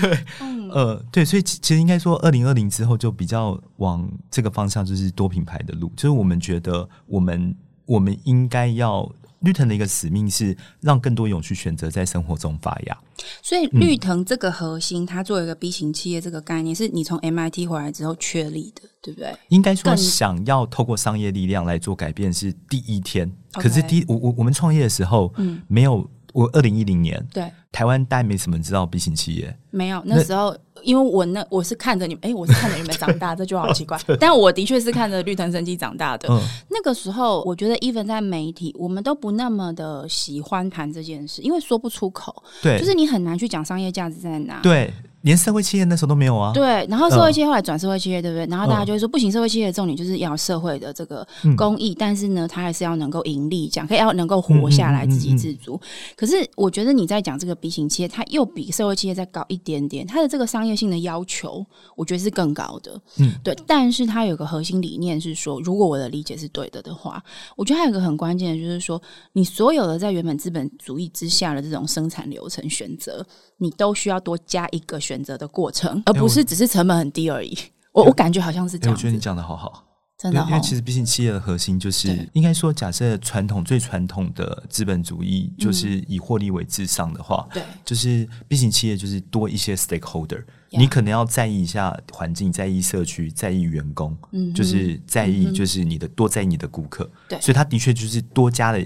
[0.00, 0.24] 对，
[0.72, 5.92] 呃对，所以其实应该说，二零二零之后就比较往这个方向，就是多品牌的路。
[5.94, 9.06] 就是我们觉得我们我们应该要。
[9.44, 12.98] 绿藤的一个使命是让更多勇气选择在生活中发芽，
[13.42, 19.32] 所以绿藤这个核心，它作为一个 B 型企业，这个概念是你从 MIT 回来之后确立的，对不对？
[19.50, 26.10] 应该说，想要透过商业力量来做改变是第一天，可是第一我我我们创业的时候，嗯，没有。
[26.34, 33.98] 我二零一零年，对台湾大概没什么人知道 B 型企业，没有那时候，那因为我那我是看着你们，哎、欸，我是看着你们长大， 这就好奇怪。
[34.20, 36.28] 但我的确是看着绿藤生机长大的。
[36.30, 42.42] 嗯、那个时候，我觉得 even 在媒体，我们都不那么的喜欢谈这件事，因为说不出口。
[42.62, 44.60] 对，就是你很难去讲商业价值在哪。
[44.62, 44.92] 对。
[45.24, 46.52] 连社会企业那时候都没有啊。
[46.52, 48.46] 对，然后社会企业后来转社会企业，对不对？
[48.46, 55.80] 然后大家就会说，不行，社会企业的重点就是要社会的这个公益，但是呢，它还是要能够盈利，讲可以要能够活下来，自给自足。
[56.14, 61.64] 可是我觉得你在讲这个 B 型企业，它又比社会企业再高一点点，它的这个商业性的要求，
[61.96, 63.00] 我觉得是更高的。
[63.18, 63.56] 嗯，对。
[63.66, 67.22] 但是它有个核心理念是说，如果我的理解是对的的话，
[67.56, 69.00] 我觉得还有一个很关键的就是说，
[69.32, 73.24] 你所有的在原本资本主义之下的这种生产流程选择。
[73.58, 77.54] 你都需要多加一个选择的过程，而不是只是成本很低而已。
[77.54, 78.94] 欸、我我，感觉好像是这样。
[78.94, 79.84] 我觉得你讲的好好，
[80.18, 80.44] 真的。
[80.48, 98.80] 因为其实毕竟企业的核心就是，应该说，假设传统最传统的资本主义就是以获利为至上的话，对、嗯，就是毕竟企业就是多一些 stakeholder，你可能要在意一下环境，在意社区，在意员工，嗯，就是在意就是你的、嗯、多在意你的顾客，对，所以他的确就是多加了。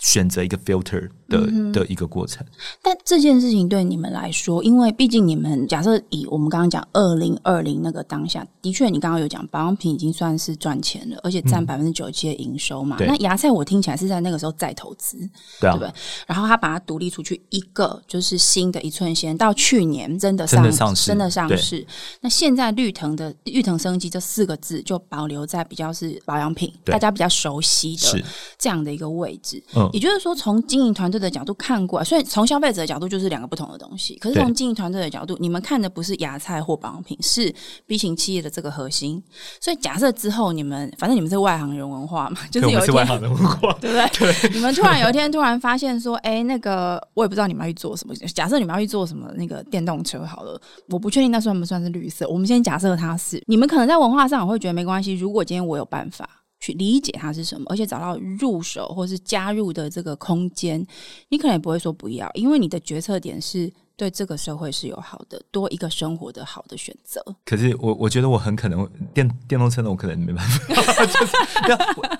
[0.00, 2.44] 选择一个 filter 的、嗯、的一个过程，
[2.82, 12.96] 但这件事情对你们来说，因为毕竟你们假设以我们刚刚讲二零二零那个当下，的确你刚刚有讲保养品已经算是赚钱了，而且占百分之九十七的营收嘛。
[13.00, 15.18] 嗯、那芽菜我听起来是在那个时候再投资，
[15.60, 15.92] 对，啊、对？
[16.26, 21.86] 然后他把它独立出去一个就是新的一寸鲜，到去年真的上真的上市，真的上市。
[22.20, 28.24] 那现在绿藤的绿藤生机这四个字就保留在比较是保养品，大家比较熟悉的
[28.58, 29.62] 这样的一个位置。
[29.74, 29.88] 嗯。
[29.92, 34.16] 也就是说，从经营团队的角度看过来，所以从消费者的角度就是两个不同的东西。
[34.16, 37.52] 可是从经营团队的角度，你们看的不是芽菜或保养品，是
[37.86, 39.22] B 型企业的这个核心。
[39.60, 44.32] 所以假设之后你们，反正你们是外行人文化嘛，就是有一天，外行人文化， 对不对？
[44.32, 48.14] 对你们突然有一天突然发现说，哎、欸，那个我也不知道你们要去做什么。
[48.34, 52.28] 假设你们要去做什么，那个电动车好了，我不确定那算不算是绿色。
[52.28, 55.14] 我们先假设它是，你们可能在文化上我会觉得没关系。
[55.14, 56.28] 如果今天我有办法。
[56.60, 60.84] 去理解它是什么，而且找到入手或是加入的这个空间，
[61.28, 67.20] 你可能也不会说不要，因为你的决策点是对这个社会是有好的，多一个生活的好的选择。
[67.44, 71.78] 可是我我觉得我很可能电电动车呢，我可能没办法， 就是没有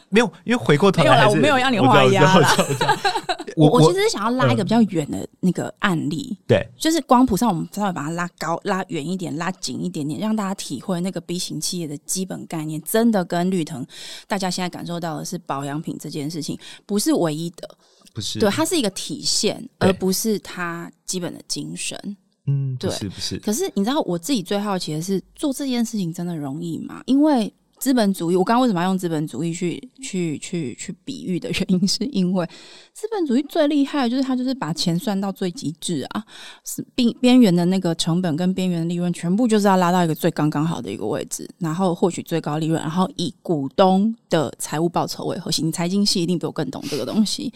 [0.09, 2.49] 没有，因为回过头来我没有让你画押了。
[3.57, 13.87] 我我其实是想要拉一个比较远的那个案例，嗯、对，就是光谱上我们稍微把它拉高、拉远一点、拉紧一点点，让大家体会那个 B 型企业的基本概念，真的跟绿藤
[14.27, 17.69] 大家现在感受到的是保养品这件事情不是唯一的，
[18.19, 21.97] 不是，对，它是一个体现，而不是它基本的精神。
[22.47, 23.39] 嗯，对，不是不是。
[23.39, 27.01] 可是你知道，我自己最好奇的是，做这件事情真的容易吗？
[27.07, 32.47] 因为资本主义，我刚刚为什么要用资本主义去去去去比喻的原因， 是因为
[32.93, 36.25] 资本主义最厉害的就是它就是把钱算到最极致啊，
[36.65, 45.67] 是边边缘的那个成本跟边缘的利润，全部就是要拉到一个最刚刚好的一个位置，然后获取最高利润，然后以股东的财务报酬为核心。
[45.67, 47.53] 你财经系一定比我更懂这个东西，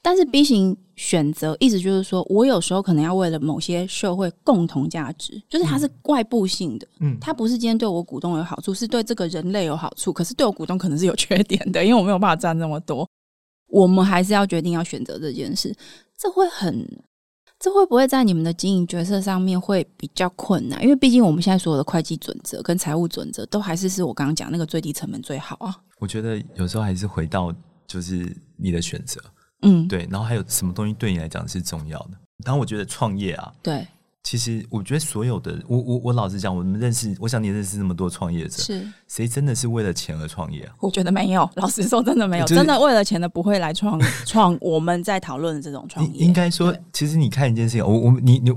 [0.00, 0.76] 但是 B 型。
[0.96, 10.12] 选择意思就是说，我有时候可能要为了某些社会共同价值，就是它是外部性的，嗯，它不是今天对我股东有好处，是对这个人类有好处。
[10.12, 13.08] 可是对我股东可能是有缺点的，因为我没有办法赚那么多。
[13.68, 15.74] 我们还是要决定要选择这件事，
[16.18, 16.86] 这会很，
[17.58, 20.82] 这会不会在你们的经营决策上面会比较困难？
[20.82, 25.74] 因为毕竟我们现在所有的会计准则跟财务准则都还是是我刚刚讲那个最低成本最好啊。
[25.98, 27.50] 我觉得有时候还是回到
[27.86, 29.18] 就是你的选择。
[29.62, 32.10] 嗯，对，然后还有什么东西对你来讲是重要的？
[32.44, 33.86] 然后我觉得创业啊，对，
[34.24, 40.74] 其实我觉得所有的，我我我老实讲，我们认识，我想你认识那么多创业者，是谁真的是为了钱而创业啊？
[40.80, 44.58] 我觉得没有，老实说，真的没有，就是、真的为了钱的不会来创 创。
[44.60, 48.52] 我们在讨论的这种创业，应该说，其实你看一件事情，我我你你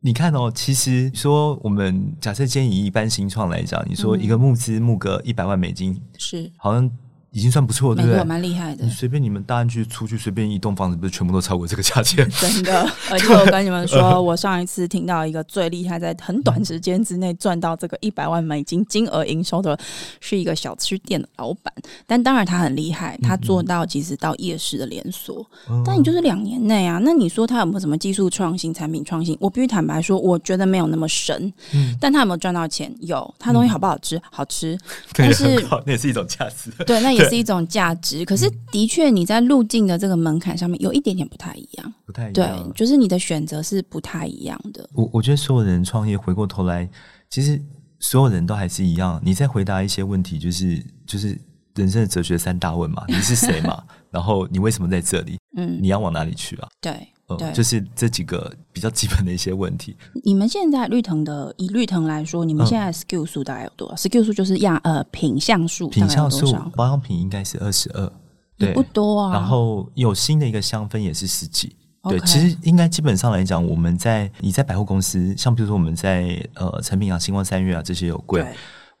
[0.00, 6.90] 你看哦，其实说我们假设今天以一般新创来讲，你说一个募资募个一百万美金，是好像。
[7.30, 8.24] 已经算不错，对不对？
[8.24, 8.84] 蛮厉害的。
[8.84, 12.28] 你随便你们大安区出去随便一栋房子，不是全部都超过这个价钱？
[12.30, 12.80] 真的。
[13.10, 19.78] 而且我跟你们说，我上一次听到一个最厉害，在很短时间之内赚到这个一百万美金金额营收的，
[20.20, 21.72] 是一个小吃店的老板。
[22.06, 25.44] 但当然他很厉害，他做到其实到夜市的连锁。
[25.68, 29.36] 嗯嗯，但你就是两年内啊，那你说他有没有什么技术创新、产品创新？
[29.38, 31.52] 我必须坦白说，我觉得没有那么神。
[31.74, 31.94] 嗯。
[32.00, 32.90] 但他有没有赚到钱？
[33.00, 33.34] 有。
[33.38, 34.16] 他东西好不好吃？
[34.16, 34.78] 嗯、好吃。
[35.12, 36.70] 但是那也是一种价值。
[36.84, 37.28] 对，那也。
[37.28, 42.32] 是一种价值，可是的确你在路径的这个门槛上面有一点点不太一样，不太一样。
[42.32, 44.88] 对，就是你的选择是不太一样的。
[44.94, 46.88] 我我觉得所有人创业回过头来，
[47.28, 47.60] 其实
[48.00, 49.20] 所有人都还是一样。
[49.22, 51.38] 你在回答一些问题，就是就是
[51.74, 53.82] 人生的哲学三大问嘛：你是谁嘛？
[54.10, 55.38] 然后你为什么在这里？
[55.56, 56.68] 嗯，你要往哪里去啊？
[56.80, 57.08] 对。
[57.36, 59.96] 对，就是这几个比较基本的一些问题。
[60.24, 68.10] 你们现在绿藤的，以绿藤来说，你们现在 SKU 数大概有多少？SKU 数就是样呃品项数，品项数保养品应该是二十二，
[68.56, 69.32] 对，不多啊。
[69.32, 78.46] 然后有新的一个香氛也是十几，对，其实应该基本上来讲，我们在你在百货公司，像比如说我们在呃成品啊、星光三月啊这些有柜。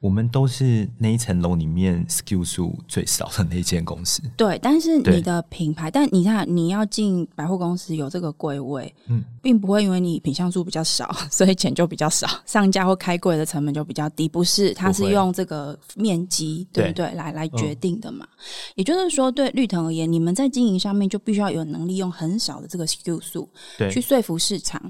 [0.00, 4.22] 我们都是那一层楼里面 SKU 数最少的那间公司。
[4.36, 14.28] 对，但是你的品牌，但你看你要进百货公司有这个柜位，嗯，并不会因为你品相数比较少，所以钱就比较少，上架或开柜的成本就比较低。
[14.28, 17.08] 不是，它是用这个面积，对不对？
[17.08, 18.24] 对来来决定的嘛。
[18.24, 18.38] 嗯、
[18.76, 24.80] 也就是说，对绿藤而言，你们在经营上面就必须要有能力用很少的这个 SKU 数，对，去说服市场。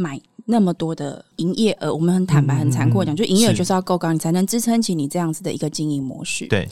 [0.00, 6.46] 买那么多的营业额，我们很坦白、很残酷的讲，就营业额就是要够高，你才能支撑起你这样子的一个经营模式。
[6.46, 6.68] 对，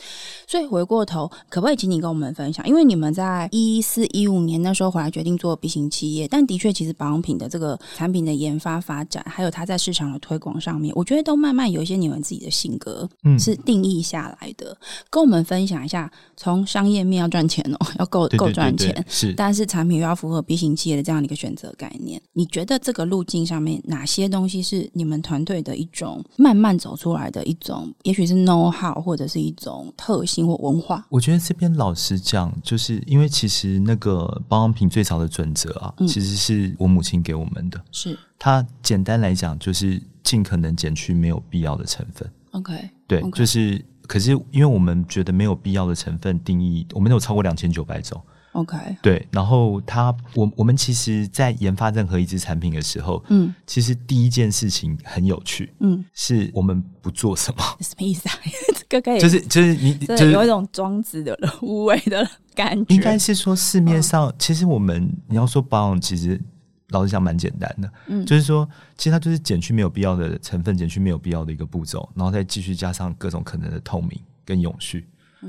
[0.46, 2.66] 所以回过头，可不可以请你跟我们分享？
[2.68, 14.72] 因为你们在一四一五年那时候回来决定做 B 型企业，但的确，其实保养品的这个产品的研发发展，还有它在市场的推广上面，我觉得都慢慢有一些你们自己的性格，嗯，是定义下来的。
[14.72, 14.76] 嗯、
[15.08, 23.06] 跟我们分享一下，从商业面要赚钱哦，要够够赚钱，是，但是产品又要符合 B 型企业的这样的一个选择概念，你觉得这个？
[23.06, 31.02] 路径上面哪些东西是你们团队的一种慢慢走出来的一种，也许是 know how 或者是一种特性或文化？
[31.08, 37.80] 我觉得这边老实讲，就是因为其实那个保养品最早的准则啊，嗯、其实是我母亲给我们的。
[37.90, 42.30] 是它简单来讲，就是尽可能减去没有必要的成分。
[42.52, 43.30] OK，对，okay.
[43.32, 48.20] 就是可是因为我们觉得没有必要的成分定义，我们有超过两千九百种。
[48.56, 58.34] OK，对，然后他，我我们其实，在研发任何一支产品的时候，嗯，其实第一件事情很有趣，嗯，是我们不做什么，什么意思啊？
[58.88, 66.40] 这个就是就是你就是有一种庄子的无为的感觉，应该是说市面上，其实我们你要说保养，其实
[66.88, 68.66] 老实讲蛮简单的，嗯，就是说，
[68.96, 75.06] 其实它就是减去没有必要的成分，减去没有必要的一个步骤，然后再继续加上各种可能的透明跟永续。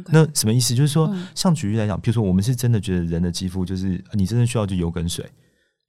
[0.08, 0.76] 那什么意思？
[0.76, 5.26] 就是说，像举例来讲，比如说，我们是真的觉得人的肌肤就是你真的需要就油跟水，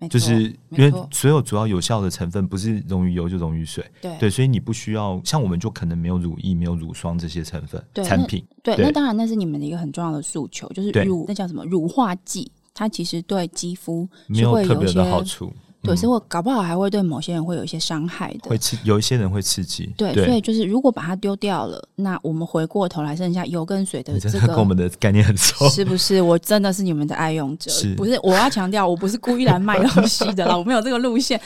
[0.09, 8.47] 就是因为所有主要有效的成分不是溶于油就溶于水，对对，所以你不需要像我们就可能没有乳液、没有乳霜这些成分产品。
[8.63, 12.51] 对，那当然那是你们的一个很重要的诉求，就是乳那叫什么乳化剂。
[12.75, 15.53] 它其实对肌肤没有特别的好处。
[15.83, 19.89] 对，所以我搞不好还会对某些人会有一些伤害的，会刺，有一些人会刺激。
[19.97, 26.21] 对，对，所以就是如果把它丢掉了，那我们回过头来剩下油跟水的这个，跟我们的概念很 熟，是不是？
[26.21, 28.19] 我真的是你们的爱用者，是不是？
[28.23, 31.41] 我要强调，我不是故意来卖东西的啦， 我没有这个路线。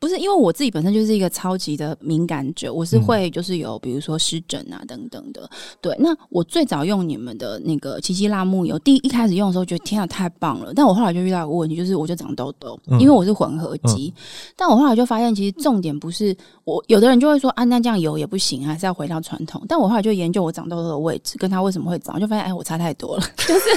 [0.00, 5.48] 不是因为我自己本身就是一个超级的敏感者，我是会就是有比如说湿疹啊等等的。
[5.82, 14.10] 对，那我最早用你们的那个奇迹辣木油，第一一开始用的时候觉得天啊太棒了，但我后来就遇到一个问题，就是我就长痘痘，因为我是混合肌。
[14.16, 14.22] 嗯、
[14.56, 16.34] 但我后来就发现，其实重点不是
[16.64, 19.62] 我，有的人就会说啊，那这样油也不行，还是要回到传统。
[19.68, 23.68] 但我后来就研究我长痘痘的位置，跟它为什么会长，就发现哎，我差太多了， 就是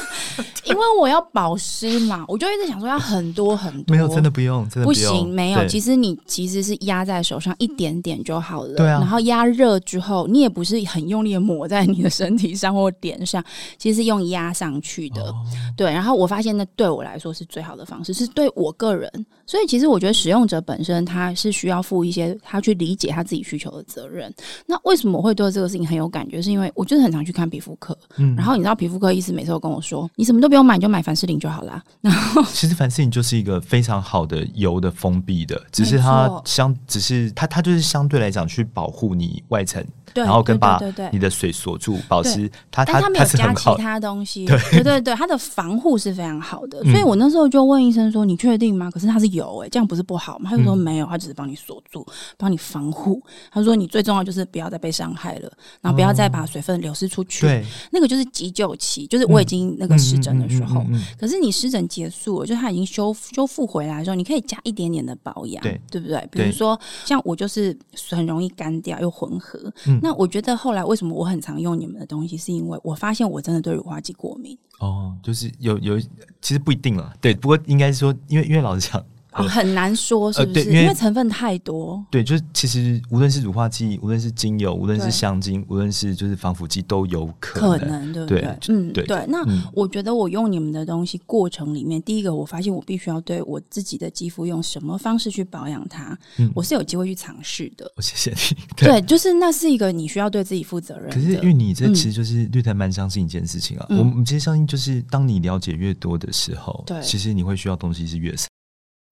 [0.63, 6.12] 因为我要保湿嘛，我就一直想说要很多很多，没有真的不用，真的不，用不行，没有，其实你。
[6.25, 8.99] 其实是压在手上一点点就好了，对啊。
[8.99, 13.43] 然后压热之后，你也不是很用力的抹在你的身体上或脸上，
[13.77, 15.35] 其实是用压上去的，哦、
[15.77, 15.91] 对。
[15.91, 19.09] 然后我发现那对我来说是最好的方式，是对我个人。
[19.45, 24.33] 所以其实我觉得使用者本身他是需要负一些他去理解他自己需求的责任。
[24.65, 26.41] 那为什么我会对这个事情很有感觉？
[26.41, 28.33] 是因为我就是很常去看皮肤科，嗯。
[28.35, 31.83] 然后你知道皮肤科医师每次都跟我说，你什么都不用买，你就买凡士林就好啦。
[32.01, 39.83] 然后其实凡士林就是一个非常好的油的封闭的，只是它相只是它它就是相对来讲去保护你外层。
[40.15, 40.79] 然后跟把
[41.11, 42.47] 你的水锁住，保持。
[42.69, 44.45] 它它它没有加其他东西。
[44.45, 46.83] 对对对，它的防护是非常好的。
[46.83, 50.51] 所以我那时候就问医生说：“你确定吗？”可是它是有哎，这样不是不好吗？
[50.51, 52.05] 他就说没有，他只是帮你锁住，
[52.37, 53.19] 帮你防护。
[53.51, 60.85] 他说：“你最重要就是不要再被伤害了，然后不要再把水分流失出去。”对，那个就是急救期，就是我已经那个湿疹的时候。
[61.19, 66.27] 可是你湿疹结束了，就它已经修修复回来的时候，你可以加一点点的保养，对对不对？
[66.31, 67.77] 比如说像我就是
[68.09, 69.71] 很容易干掉又混合。
[70.01, 74.57] 那我觉得后来为什么我很常用你们的东西，是因为我发现我真的对乳化剂过敏。
[74.79, 75.99] 哦，就是有有，
[76.41, 77.13] 其实不一定了。
[77.21, 79.05] 对，不过应该是说，因为因为老实讲。
[79.35, 80.59] 哦、很难说是不是？
[80.59, 82.03] 呃、因，为因为成分太多。
[82.11, 88.41] 对，就是其实无论是乳化剂，无论是精油，无论是香精，无论是就是防腐剂，都有可能，可能对不对？
[88.41, 89.05] 对嗯，对。
[89.05, 97.91] 对那、嗯、我觉得我用你们的东西过程里面，第一个我发现我必须要对我自己的肌肤用什么方式去保养它，嗯、我是有机会去尝试的。
[97.99, 98.57] 谢谢你。
[98.77, 101.09] 对，对，就是那是一个你需要对自己负责任。
[101.09, 108.47] 可是因为你这其实就是绿台蛮相信一件事情啊，嗯、我们其实相信就是当你了解越多的时候，对，其实你会需要东西是越少。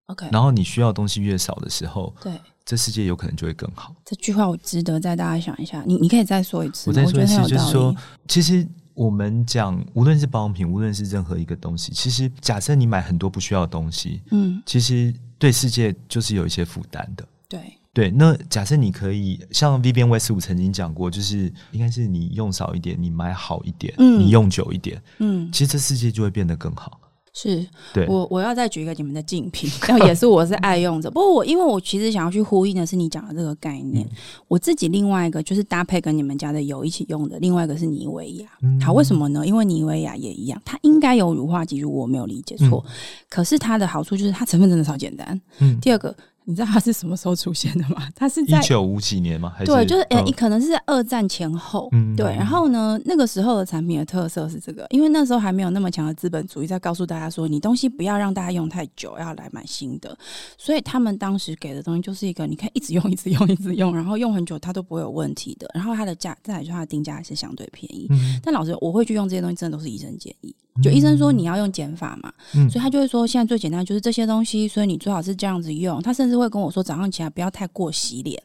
[0.08, 2.34] Okay, 然后你需要的东西越少的时候，对，
[2.66, 3.96] 这世界有可能就会更好。
[4.04, 5.82] 这句话我值得再大家想一下。
[5.86, 6.90] 你你可以再说一次。
[6.90, 7.96] 我再说一次，就是说，
[8.28, 17.26] 其实我们讲，无论是保养品，无论是任何一个东西，其实假设你买很多不需要的东西，嗯，其实对世界就是有一些负担的。
[17.48, 27.00] 对对，那假设你可以像 Vivienne Westwood 曾经讲过，就是应该是你用少一点，你买好一点，嗯，你用久一点，嗯，其实这世界就会变得更好。
[27.34, 31.10] 是，对我我要再举一个你们的竞品，然后也是我是爱用者。
[31.10, 34.15] 不过我因为我其实想要去呼应的是你讲的这个概念，嗯、
[34.50, 38.50] 我自己另外一个就是搭配跟你们家的油一起用的，另外一个是妮维雅。
[38.84, 39.48] 好，为什么呢？
[39.48, 42.84] 因为妮维雅也一样，它应该有乳化剂，如果我没有理解错。
[42.86, 42.91] 嗯、
[43.30, 45.39] 可是它的好处就是它成分真的超简单。
[45.60, 46.15] 嗯，第二个。
[46.46, 48.08] 你知道它是什么时候出现的吗？
[48.16, 49.54] 它是在一九五几年吗？
[49.56, 51.88] 还是对，就是诶，可能是在二战前后。
[51.92, 52.26] 嗯，对。
[52.36, 60.18] 然后呢，那个时候的产品的特色是这个，因为那时候还没有那么强的资本主义在告诉大家说，你东西不要让大家用太久，要来买新的。
[60.58, 65.70] 所以他们当时给的东西就是一个，你可以一直用，一直用，一直用，然后用很久它都不会有问题的。
[65.74, 68.08] 然后它的价，再来说它的定价还是相对便宜。
[68.10, 68.40] 嗯。
[68.44, 70.56] 但老实，我会去用这些东西，真的都是医生建议。
[70.82, 76.02] 就医生说你要用减法嘛，嗯、所以他就会说现在最简单就是这些东西，所以你最好是这样子用。
[76.02, 78.41] 他甚至会跟我说早上起来不要太过洗脸，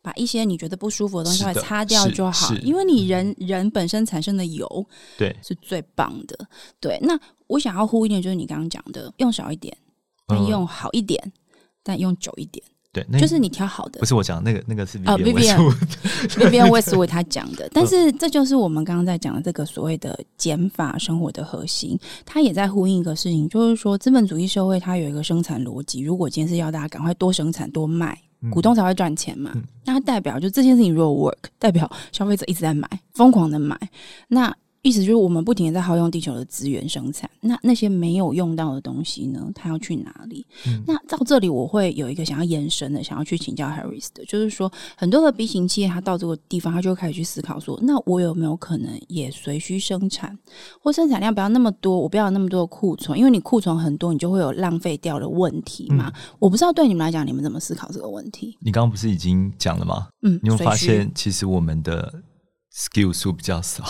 [0.00, 6.38] 把一些你觉得不舒服的东西稍微擦掉就好，因为你人人本身产生的油对是最棒的。
[6.80, 9.76] 对，那我想要呼一点就是你刚刚讲的，用少一点，
[10.26, 11.32] 但用好一点，嗯、
[11.82, 12.64] 但用久一点。
[13.10, 28.18] 对，就是你挑好的，不是我讲那个，那个是啊， Vivienne Westwood 他讲的， 但是这就是我们刚刚在讲的这个所谓的减法生活的核心，他也在呼应一个事情，就是说资本主义社会它有一个生产逻辑，如果今天是要大家赶快多生产多卖，
[28.50, 29.52] 股东才会赚钱嘛，
[29.84, 33.78] 那它代表就这件事情如果 work，代表消费者一直在买，疯狂的买，
[34.28, 34.54] 那。
[34.82, 39.50] 意思就是我们不停的在耗用地球的资源生产，那那些没有用到的东西呢？
[39.54, 40.46] 它要去哪里？
[40.66, 50.38] 嗯、那到这里我会有一个想要延伸的，想要去请教 Harris 的，就是说很多的 B 型企业，它到这个地方，它就开始去思考说，那我有没有可能也随需生产，
[50.80, 56.08] 或生产量不要那么多，我不要有那么多的库存，因为你库存很多，你就会有浪费掉的问题嘛。
[56.08, 58.56] 嗯、我不知道对你们来讲，你们怎么思考这个问题？
[58.60, 60.06] 你刚刚不是已经讲了吗？
[60.22, 62.22] 嗯，你有发现其实我们的
[62.72, 63.84] skill 数比较少。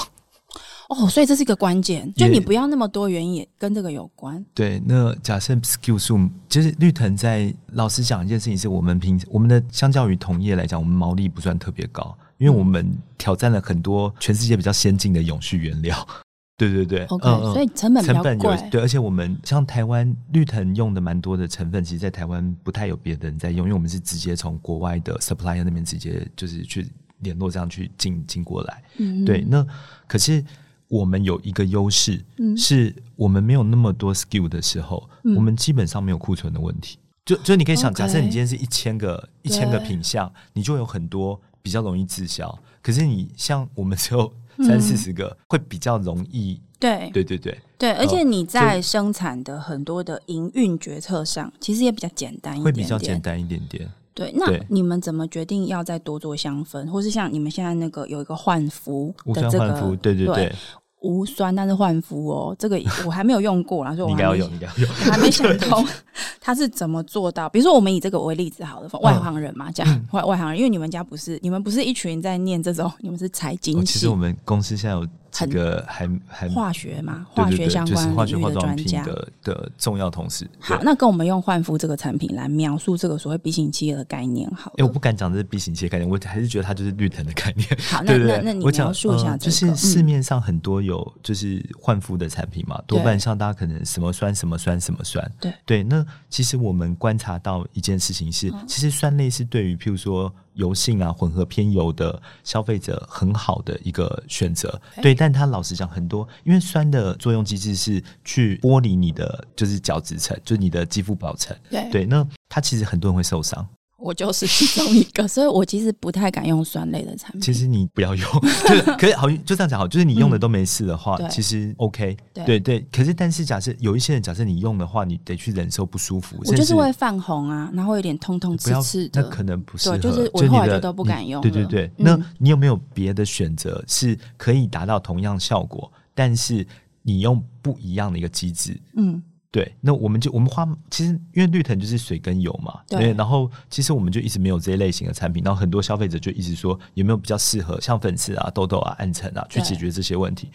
[0.88, 4.42] 哦，所以这是一个关键，就你不要那么多原因也跟这个有关。
[4.55, 16.09] 对，那假设 SKU 数，就是绿藤在老实讲一件事情，是我们平我们的相较于同业来讲，我们毛利不算特别高，因为我们挑战了很多全世界比较先进的永续原料。
[16.57, 18.03] 对对对，OK，嗯，所以成本。
[18.03, 26.88] 成本有，对，而且我们像台湾绿藤用的蛮多的成分，其实，在台湾不太有别的人在用，因为我们是直接从国外的 supplier 那边直接就是去
[27.21, 28.83] 联络这样去进进过来。
[28.96, 29.44] 嗯，对。
[29.48, 29.65] 那
[30.08, 30.44] 可是
[30.88, 36.98] 我们有一个优势，嗯，是我们没有那么多 skill 的时候，嗯，我们基本上没有库存的问题。
[37.24, 42.58] 就就你可以想，假设你今天是一千个一千个品项，你就有很多比较容易滞销。
[42.82, 44.32] 可是你像我们只有。
[44.60, 53.88] 三四十个会比较容易，对对对对对，而且你在生产的很多的营运决策上，其实也比较简单一点点，会比较简单一点点。
[54.19, 60.52] 对，那你们怎么决定要再多做香氛，或是像你们现在那个有一个焕肤的这个，对对对。
[61.00, 65.87] 无酸，但是焕肤哦，这个 我还没有用过，然后说我还没要用，要用我还没想通
[66.42, 67.48] 他是怎么做到。
[67.48, 73.92] 比如说，我们以这个为例子好了，外行人嘛，这样外外行人，因为你们家不是，你们不是一群在念这种，你们是财经系。
[73.92, 75.06] 其实我们公司现在有。
[75.40, 80.48] 这个还还化学嘛，化学相关领域的专家的的重要同事。
[80.58, 84.50] 好，那跟我们用焕肤这个产品来描述这个所谓 B 型企业的概念。
[84.50, 87.68] 好，哎，我不敢讲这是 B 型企业概念，我还是觉得它就是绿藤的概念。
[87.88, 95.32] 好， 那那那你描述一下，就是市面上很多有就是焕肤的产品嘛，多半像大家可能什么酸什么酸什么酸。
[95.40, 100.32] 对对，那其实我们观察到一件事情是，其实酸类是对于譬如说。
[100.59, 105.15] 油性啊，混合偏油的消费者很好的一个选择，对。
[105.15, 112.04] 但他老实讲，很多因为酸的作用机制是去剥离你的就是角质层，就是你的肌肤表层，对对。
[112.04, 113.67] 那它其实很多人会受伤。
[113.99, 117.40] 我就是其中一个， 所以我其实不太敢用酸类的产品。
[117.40, 118.27] 其实你不要用，
[118.96, 122.44] 可是好就这样讲好，就是你用的都没事的话，嗯、其实 OK 对。
[122.44, 126.37] 对对，可是但是假设有一些人，假设你用的话，你得去忍受不舒服。
[126.46, 129.21] 我就是会泛红啊，然后有点痛痛刺刺的。
[129.21, 131.42] 那可能不适合，就是我后来就都不敢用。
[131.42, 136.65] 对对对，那你有没有别的选择是可以达到同样效果，但是
[137.03, 138.81] 你用不一样的一个机制？
[138.96, 139.21] 嗯。
[139.51, 150.51] 对，那我们就我们花，其实因为绿藤就是水跟油嘛，对，对，然后其实我们就一直没有这些类型的产品，然后很多消费者就一直说有没有比较适合像粉刺啊、痘痘啊、暗沉啊去解决这些问题，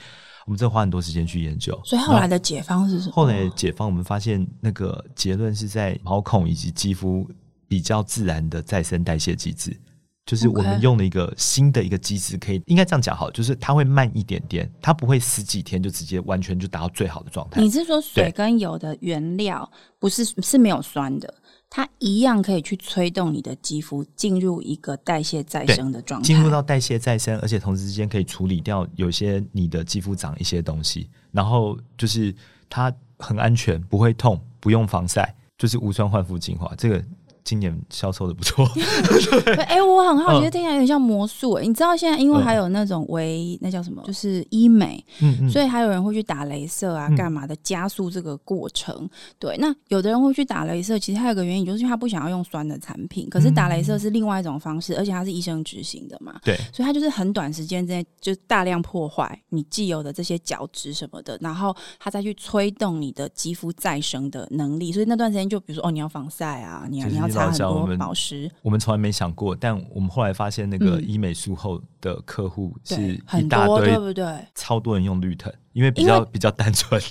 [0.46, 1.80] 我们真的花很多时间去研究。
[1.84, 3.14] 所以后来的解方是什么？
[3.14, 7.28] 后来解方，我们发现那个结论是在毛孔以及肌肤
[7.68, 9.76] 比较自然的再生代谢机制。
[10.26, 17.61] 就是我们用了一个新的一个机制，可以应该这样讲好，就是它会慢一点点，它不会十几天就直接完全就达到最好的状态。
[17.61, 19.69] 你是说水跟油的原料
[19.99, 21.34] 不是是没有酸的，
[21.69, 32.34] 它一样可以去催动你的肌肤进入一个代谢再生的状态，进入到代谢再生，而且同时之间可以处理掉有些你的肌肤长一些东西，然后就是
[32.69, 37.03] 它很安全，不会痛，不用防晒，就是无酸焕肤精华这个。
[37.44, 38.66] 今年销售的不错，
[39.68, 41.60] 哎、欸，我很好奇，听起来有点像魔术。
[41.60, 49.10] 你知道现在因为还有那种微、嗯、那叫什么，就是医美，嗯嗯，所以还有人会去打镭射啊，干嘛的加速这个过程、嗯。
[49.38, 53.30] 对，那有的人会去打镭射，其实还有个原因，就是因为他不想要用酸的产品。
[53.30, 64.94] 可是打镭射是另外一种方式，而且它是医生执行的嘛，对，所以它就是很短时间之内就大量破坏你既有的这些角质什么的，然后它再去催动你的肌肤再生的能力。
[64.94, 67.32] 所以那段时间就比如说哦，你要防晒啊，你要你要。
[67.39, 74.25] 很多宝石，我们从来没想过，但我们后来发现，那个医美术后的客户是一大堆，对不对？
[74.55, 77.01] 超多人用绿藤，因为比较比较单纯。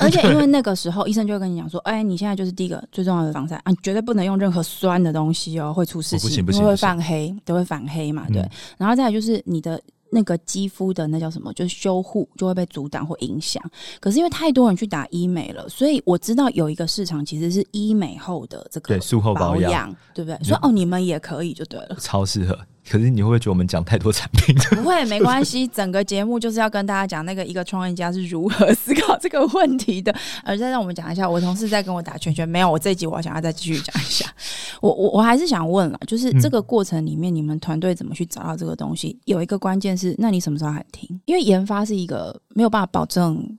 [0.00, 8.46] 而且因为那 个时候医生就会跟你讲说：“哎，你现在就是第一个最重要的防晒啊，你绝对不能用任何酸的东西哦，会出事情，不行不行，因为会泛黑，都会反黑嘛。”对，
[8.78, 9.80] 然后再来就是你的。
[10.14, 11.50] 那个肌肤的那叫什么？
[11.54, 13.62] 就是修护就会被阻挡或影响。
[13.98, 20.38] 可是因为太多人去打医美了，所以我知道有一个市场其实是医美后的这个对术后保养，对不对？
[20.44, 22.58] 说哦，你们也可以就对了，超适合。
[22.90, 24.54] 可是你会不会觉得我们讲太多产品？
[24.76, 25.66] 不会，没关系。
[25.68, 30.14] 整个节目就是要跟大家讲那个一个创业家是如何思考这个问题的。
[30.44, 32.70] 而再让我们讲一下，我同事在跟我打圈圈，没有。
[32.70, 34.26] 我这一集我想要再继续讲一下。
[34.82, 39.18] 我我我还是想问了，就是这个过程里面，你们团队怎么去找到这个东西？
[39.26, 41.20] 有一个关键是，那你什么时候喊停？
[41.24, 43.58] 因为研发是一个没有办法保证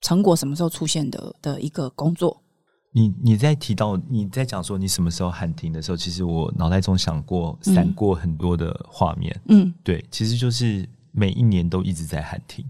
[0.00, 2.41] 成果什么时候出现的的一个工作。
[2.92, 9.34] 你你在提到你在讲说你什么时候喊停的时候，其实我脑袋中想过闪过很多的画面。
[9.48, 12.64] 嗯，对，其实就是每一年都一直在喊停。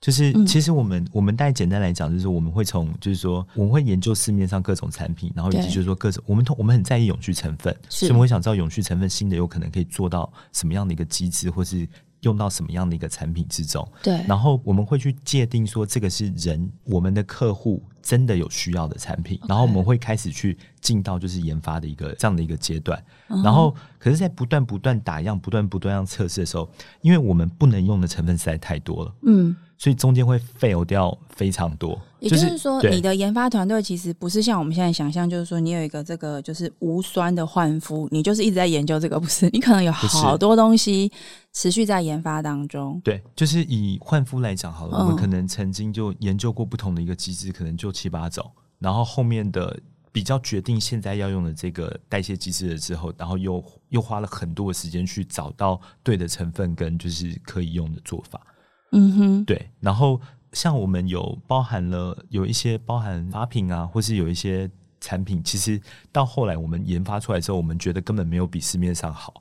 [0.00, 11.84] 就是其实我们我们大概简单来讲，就是我们会从就是说我们会研究市面上各种产品，然后以及就是说各种我们我们很在意永续成分，所以我们会想知道永续成分新的有可能可以做到什么样的一个机制，或是
[12.20, 13.86] 用到什么样的一个产品之中。
[14.00, 22.98] 对，然后我们会去界定说这个是人我们的客户真的有需要的产品然后我们会开始去进到就是研发的一个这样的一个阶段。
[23.28, 23.44] Uh-huh.
[23.44, 26.66] 然后，可是，在不断不断打样、不断不断样测试的时候，
[27.02, 29.54] 因为我们不能用的成分实在太多了，嗯。
[29.80, 39.48] 所以中间会 fail 掉非常多，也就是说，你的研发团队其实不是像我们现在想象，就是说你有一个这个就是无酸的焕肤，你就是一直在研究这个，不是？
[39.54, 41.12] 你可能有好多东西
[41.52, 43.00] 持续在研发当中。
[43.04, 49.78] 对，就是以换肤来讲好了，我们可能曾经就研究过不同的一个机制，可能就七八种，然后后面的
[50.12, 58.40] 比较决定现在要用的这个代谢机制了之后，然后又又花了很多的时间去找到对的成分跟就是可以用的做法。
[58.92, 59.70] 嗯哼，对。
[59.80, 60.20] 然后
[60.52, 64.70] 像我们有包含了有一些包含发品啊，或是有一些
[65.00, 65.80] 产品，其实
[66.10, 69.34] 到后来我们研发出来之后，我们觉得根本没有比市面上好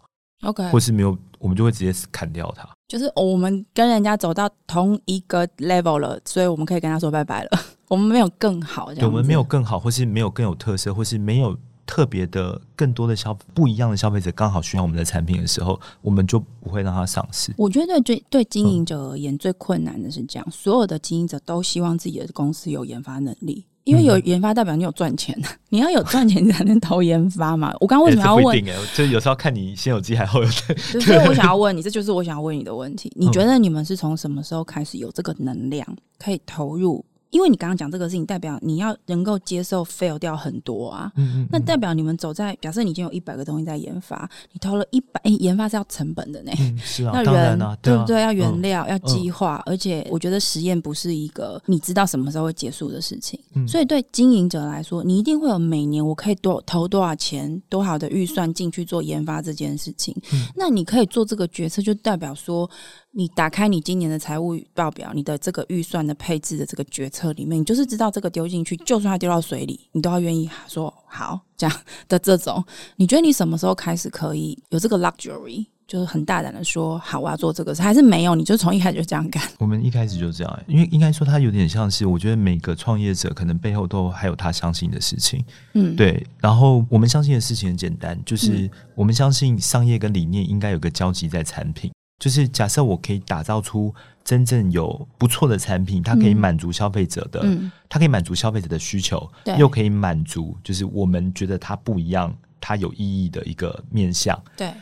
[0.44, 2.68] ，OK，或是没有，我们就会直接砍掉它。
[2.88, 7.50] 就是我们跟人家走到同一个 level 了，所以我们可以跟他说拜拜了。
[7.88, 9.10] 我们没有更好，这样。
[9.10, 11.58] 我们没有更好，或是没有更有特色，或是没有。
[11.90, 17.54] 特别的，更多的消不一样的消费者刚好需要我们的产品的时候，我们就不会让他上市。
[17.56, 27.74] 我觉得对对经营者而言，最困难的是这样：嗯、所有的经营者都希望自己的公司有研发能力，因为有研发代表你有赚钱、嗯、 你要有赚钱才能投研发嘛。
[27.80, 28.62] 我刚刚为什么要问？
[28.94, 30.78] 就有时候看你先有鸡还后有 蛋。
[31.02, 33.10] 所以我想要问你，这就是我想要问你的问题。
[33.16, 35.88] 你觉得你们是从什么时候开始有这个能量
[36.20, 37.06] 可以投入？
[37.30, 41.12] 因为你刚刚讲这个事情，代表你要能够接受 fail 掉很多啊。
[41.16, 41.48] 嗯，嗯嗯。
[41.52, 46.52] 那代表你们走在，假设你已经有一百个东西在研发，你投了一百，哎，研发是要成本的呢。
[46.60, 48.22] 嗯，是啊，要人，啊、对不对？
[48.22, 53.40] 要原料，嗯、要计划，而且我觉得实验不是一个你知道什么时候会结束的事情。
[53.56, 53.68] 嗯。
[53.68, 60.16] 所以对经营者来说，你一定会有每年我可以多投多少钱、多少的预算进去做研发这件事情。
[60.34, 60.46] 嗯。
[60.56, 62.70] 那你可以做这个决策，就代表说。
[63.18, 71.76] 你打开你今年的财务报表，你的这个预算的配置的这个决策里面，你就是知道这个丢进去，就算它丢到水里，你都要愿意说好这样
[72.08, 72.64] 的这种。
[72.96, 78.36] 你觉得你什么时候开始可以有这个 luxury，就是很大胆的说好我要做这个事，还是没有？
[78.36, 79.42] 你就从一开始就这样干？
[79.58, 85.44] 我们一开始就这样，因为应该说它有点像是，我觉得每个创业者可能背后都还有他相信的事情，
[85.74, 86.24] 嗯，对。
[86.40, 91.92] 然后我们相信的事情很简单，就是我们相信商业跟理念应该有个交集在产品。
[92.20, 93.94] 就是假设我可以打造出
[94.24, 104.38] 真正有不错的产品，它可以满足消费者的，嗯、它可以满足消费者的需求，嗯、又可以满足就是我们觉得它不一样、它有意义的一个面向。
[104.58, 104.74] 对，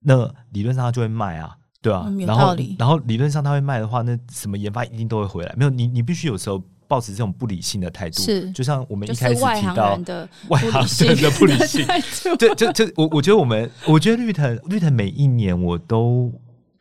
[0.00, 2.04] 那理论上它就会卖啊，对啊。
[2.06, 5.54] 嗯、然后，然后理论上它会卖的话，那什么研发一定都会回来。
[5.58, 8.22] 没有你，你必须有时候抱持这种不理性的态度。
[8.22, 9.40] 是，就像我们一开始提
[9.74, 9.94] 到
[10.48, 11.86] 外行人的 不理性，
[12.38, 16.32] 对就就我我觉得我们，我觉得绿藤绿藤每一年我都。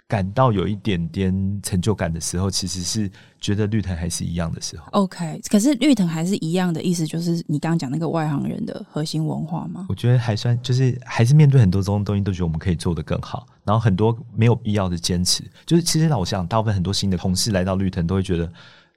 [0.08, 4.86] 感到有一点点成就感的时候，其实是觉得绿藤还是一样的时候。
[4.92, 9.86] OK，可是绿藤还是一样的意思，就是你刚刚讲那个外行人的核心文化吗？
[9.90, 13.46] 我觉得还算，就是还是面对很多这种东西，都觉得我们可以做得更好。
[13.66, 18.50] 然后很多没有必要的坚持，就是其实老实讲，大部分很多新的同事来到绿藤，都会觉得，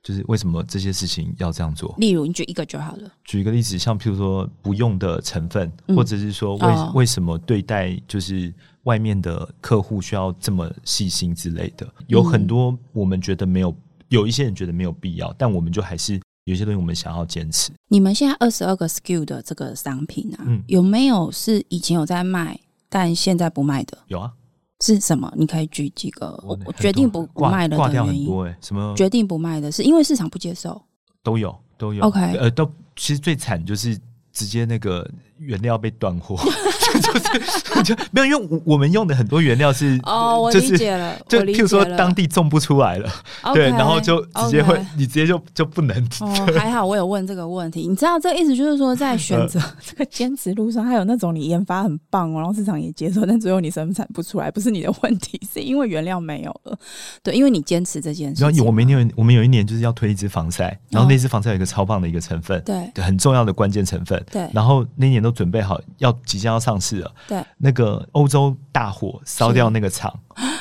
[0.05, 1.93] 就是为什么这些事情要这样做？
[1.99, 3.11] 例如，你举一个就好了。
[3.25, 8.55] 举一个例子，像譬如说不用的成分，嗯、或者是说为、哦、为什么对待就是。
[8.85, 13.75] 外面的客户需要这么细心之类的，有很多我们觉得没有，
[14.09, 17.71] 有一些人觉得没有必要，但我们就还是有些东西我们想要坚持。
[17.89, 22.59] 你们现在二十二个 SKU 的这个商品啊，嗯，有没有是以前有在卖，
[22.89, 23.99] 但现在不卖的？
[24.07, 24.33] 有啊，
[24.81, 25.31] 是什么？
[25.37, 26.43] 你可以举几个？
[26.47, 28.95] 我决定不不卖的挂掉很多哎，什么？
[28.97, 30.81] 决定不卖的是因为市场不接受？
[31.23, 32.03] 都有都有。
[32.05, 32.65] OK，呃，都
[32.97, 33.99] 其实最惨就是
[34.33, 35.09] 直接那个。
[35.41, 36.37] 原料被断货，
[37.01, 43.11] 就是就没有，因为我们用的很多原料是哦，我理解了，就譬如说当地种不出来了，
[43.55, 45.97] 对， 然后就直接会，你直接就就不能。
[46.21, 46.29] 哦，
[46.59, 56.79] 还好我有问这个问题，你知道这个意思就是说，在选择 这个坚持路上，还有那种你研发很棒哦，然后市场也接受，但最后你生产不出来，不是你的问题，是因为原料没有了。
[57.23, 58.45] 对，因为你坚持这件事。
[58.45, 65.30] 然后我们有我们有一年就是要推一支防晒，然后那支防晒有一个超棒的一个成分，对，很重要的关键成分，对，然后那年都。
[65.31, 70.13] 准备好要即将要上市了，对，那个欧洲大火烧掉那个厂，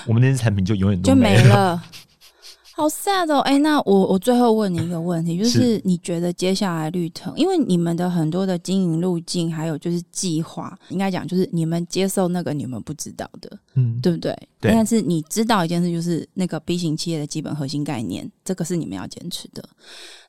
[0.05, 1.81] 我们那些产品就永远都就没了
[2.71, 3.39] 好 sad 哦！
[3.39, 14.33] 哎、欸，那我我最后问你一个问题，就是你觉得接下来绿藤，因为你们的很多的经营路径，还有就是计划，应该讲就是你们接受那个你们不知道的，嗯，对不对？
[14.61, 14.71] 对。
[14.71, 19.61] 但是你知道一件事，就是那个 B 型企业的基本核心概念，这个是你们要坚持的。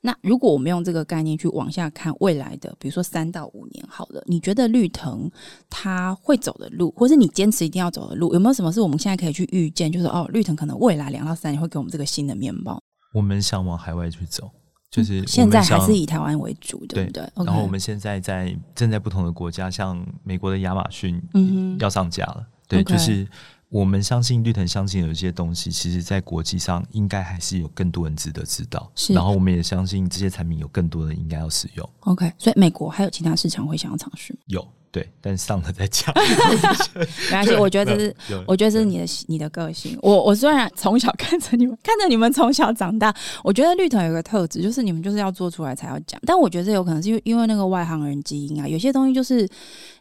[0.03, 5.30] 那如果我们用这个概念去往下看未来的，比如说三到五年，好了，你觉得绿藤
[5.68, 9.92] 它会走的路，或是你坚持一定要走的路，有没有什么是我们现在可以去预见？
[9.92, 12.82] 就是哦，绿藤可能未来两到三年会给我们这个新的面貌。
[13.12, 14.51] 我们想往海外去走，
[14.90, 17.22] 就是现在还是以台湾为主，对不对？
[17.22, 17.44] 对 okay.
[17.44, 23.28] 然后我们现在在正在不同的国家，像美国的亚马逊，嗯，要上架了，嗯、对.就是。
[23.70, 28.90] 我们相信绿藤，相信有一些东西，其实在国际上应该还是有更多人值得知道。
[28.96, 31.90] 是，然后我们也相信这些产品有更多人应该要使用。
[32.00, 34.36] OK，所以美国还有其他市场会想要尝试？
[34.46, 36.12] 有，对，但上了再讲。
[36.18, 39.96] 没关系，我觉得这是，我觉得这是你的你的个性。
[40.02, 43.14] 我我虽然从小看着你们，看着你们从小长大，
[43.44, 46.20] 我觉得绿藤有个特质，就是你们就是要做出来才要讲。
[46.26, 49.48] 但我觉得这有可能是因为因为那个外行人基因啊，有些东西就是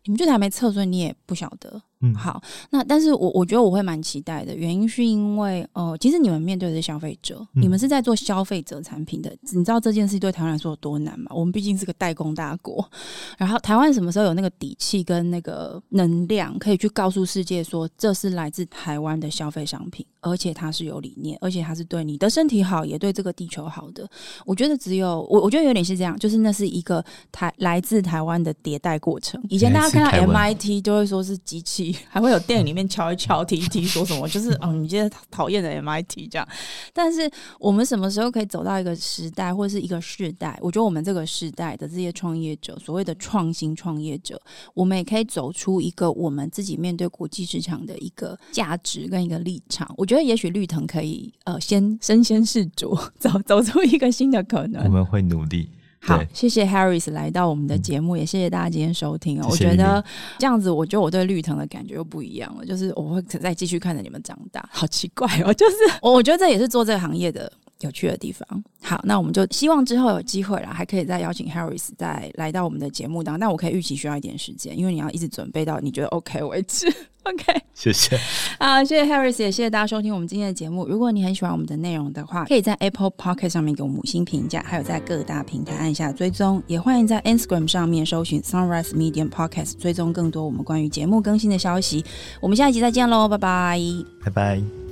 [0.05, 1.79] 你们就是还没测，所以你也不晓得。
[2.01, 11.29] 嗯，好，那但是我我觉得我会蛮期待的，原因是因为呃，其实你们面对的是消费者，嗯，你们是在做消费者产品的，你知道这件事对台湾来说有多难吗？
[11.35, 12.89] 我们毕竟是个代工大国，
[13.37, 24.09] 然后台湾什么时候有那个底气跟那个能量，可以去告诉世界说这是来自台湾的消费商品，而且它是有理念，而且它是对你的身体好，也对这个地球好的。
[24.45, 29.43] 我觉得只有我，我觉得有点是这样，就是那是一个台来自台湾的迭代过程。
[29.49, 31.88] 以前大家看到 MIT 就会说是机器。
[32.09, 36.47] 还会有电影里面敲一敲、踢一踢，说什么 就是哦，你今天讨厌的 MIT 这样。
[36.93, 37.29] 但是
[37.59, 40.57] 我们什么时候可以走到一个时代，或是一个世代？
[40.61, 44.41] 我觉得我们这个时代的这些创业者，所谓的创新创业者，
[44.73, 49.93] 我们也可以走出一个我们自己面对国际市场的一个价值跟一个立场。
[49.97, 54.83] 我觉得也许绿藤可以呃先身先士卒，走 走出一个新的可能。
[54.85, 55.69] 我们会努力。
[56.01, 59.47] 好，谢谢 Harris 来到我们的节目，嗯，也谢谢大家今天收听哦。
[59.49, 60.03] 我觉得
[60.37, 64.67] 这样子，我觉得我对绿藤的感觉又不一样了，就是我会再继续看着你们长大。
[64.71, 68.63] 好奇怪哦，就是我我觉得这也是做这个行业的有趣的地方。
[68.81, 73.39] 好，那我们就希望之后有机会了，还可以再邀请 Harris 再来到我们的节目当中。
[73.39, 76.87] 那我可以预期需要一点时间，因为你要一直准备到你觉得 OK 为止。
[77.29, 78.17] OK，谢谢
[78.57, 80.87] 啊，谢谢 Harris，也谢谢大家收听我们今天的节目。
[80.87, 86.63] 如果你很喜欢我们的内容的话，可以在 Apple Pocket 上面给我们五星评价，还有在各大平台按下追踪。
[86.65, 92.03] 也欢迎在 Instagram 上面搜寻 Sunrise Medium Podcast，追踪更多我们关于节目更新的消息。
[92.39, 93.79] 我们下一集再见喽，拜拜，
[94.23, 94.88] 拜拜。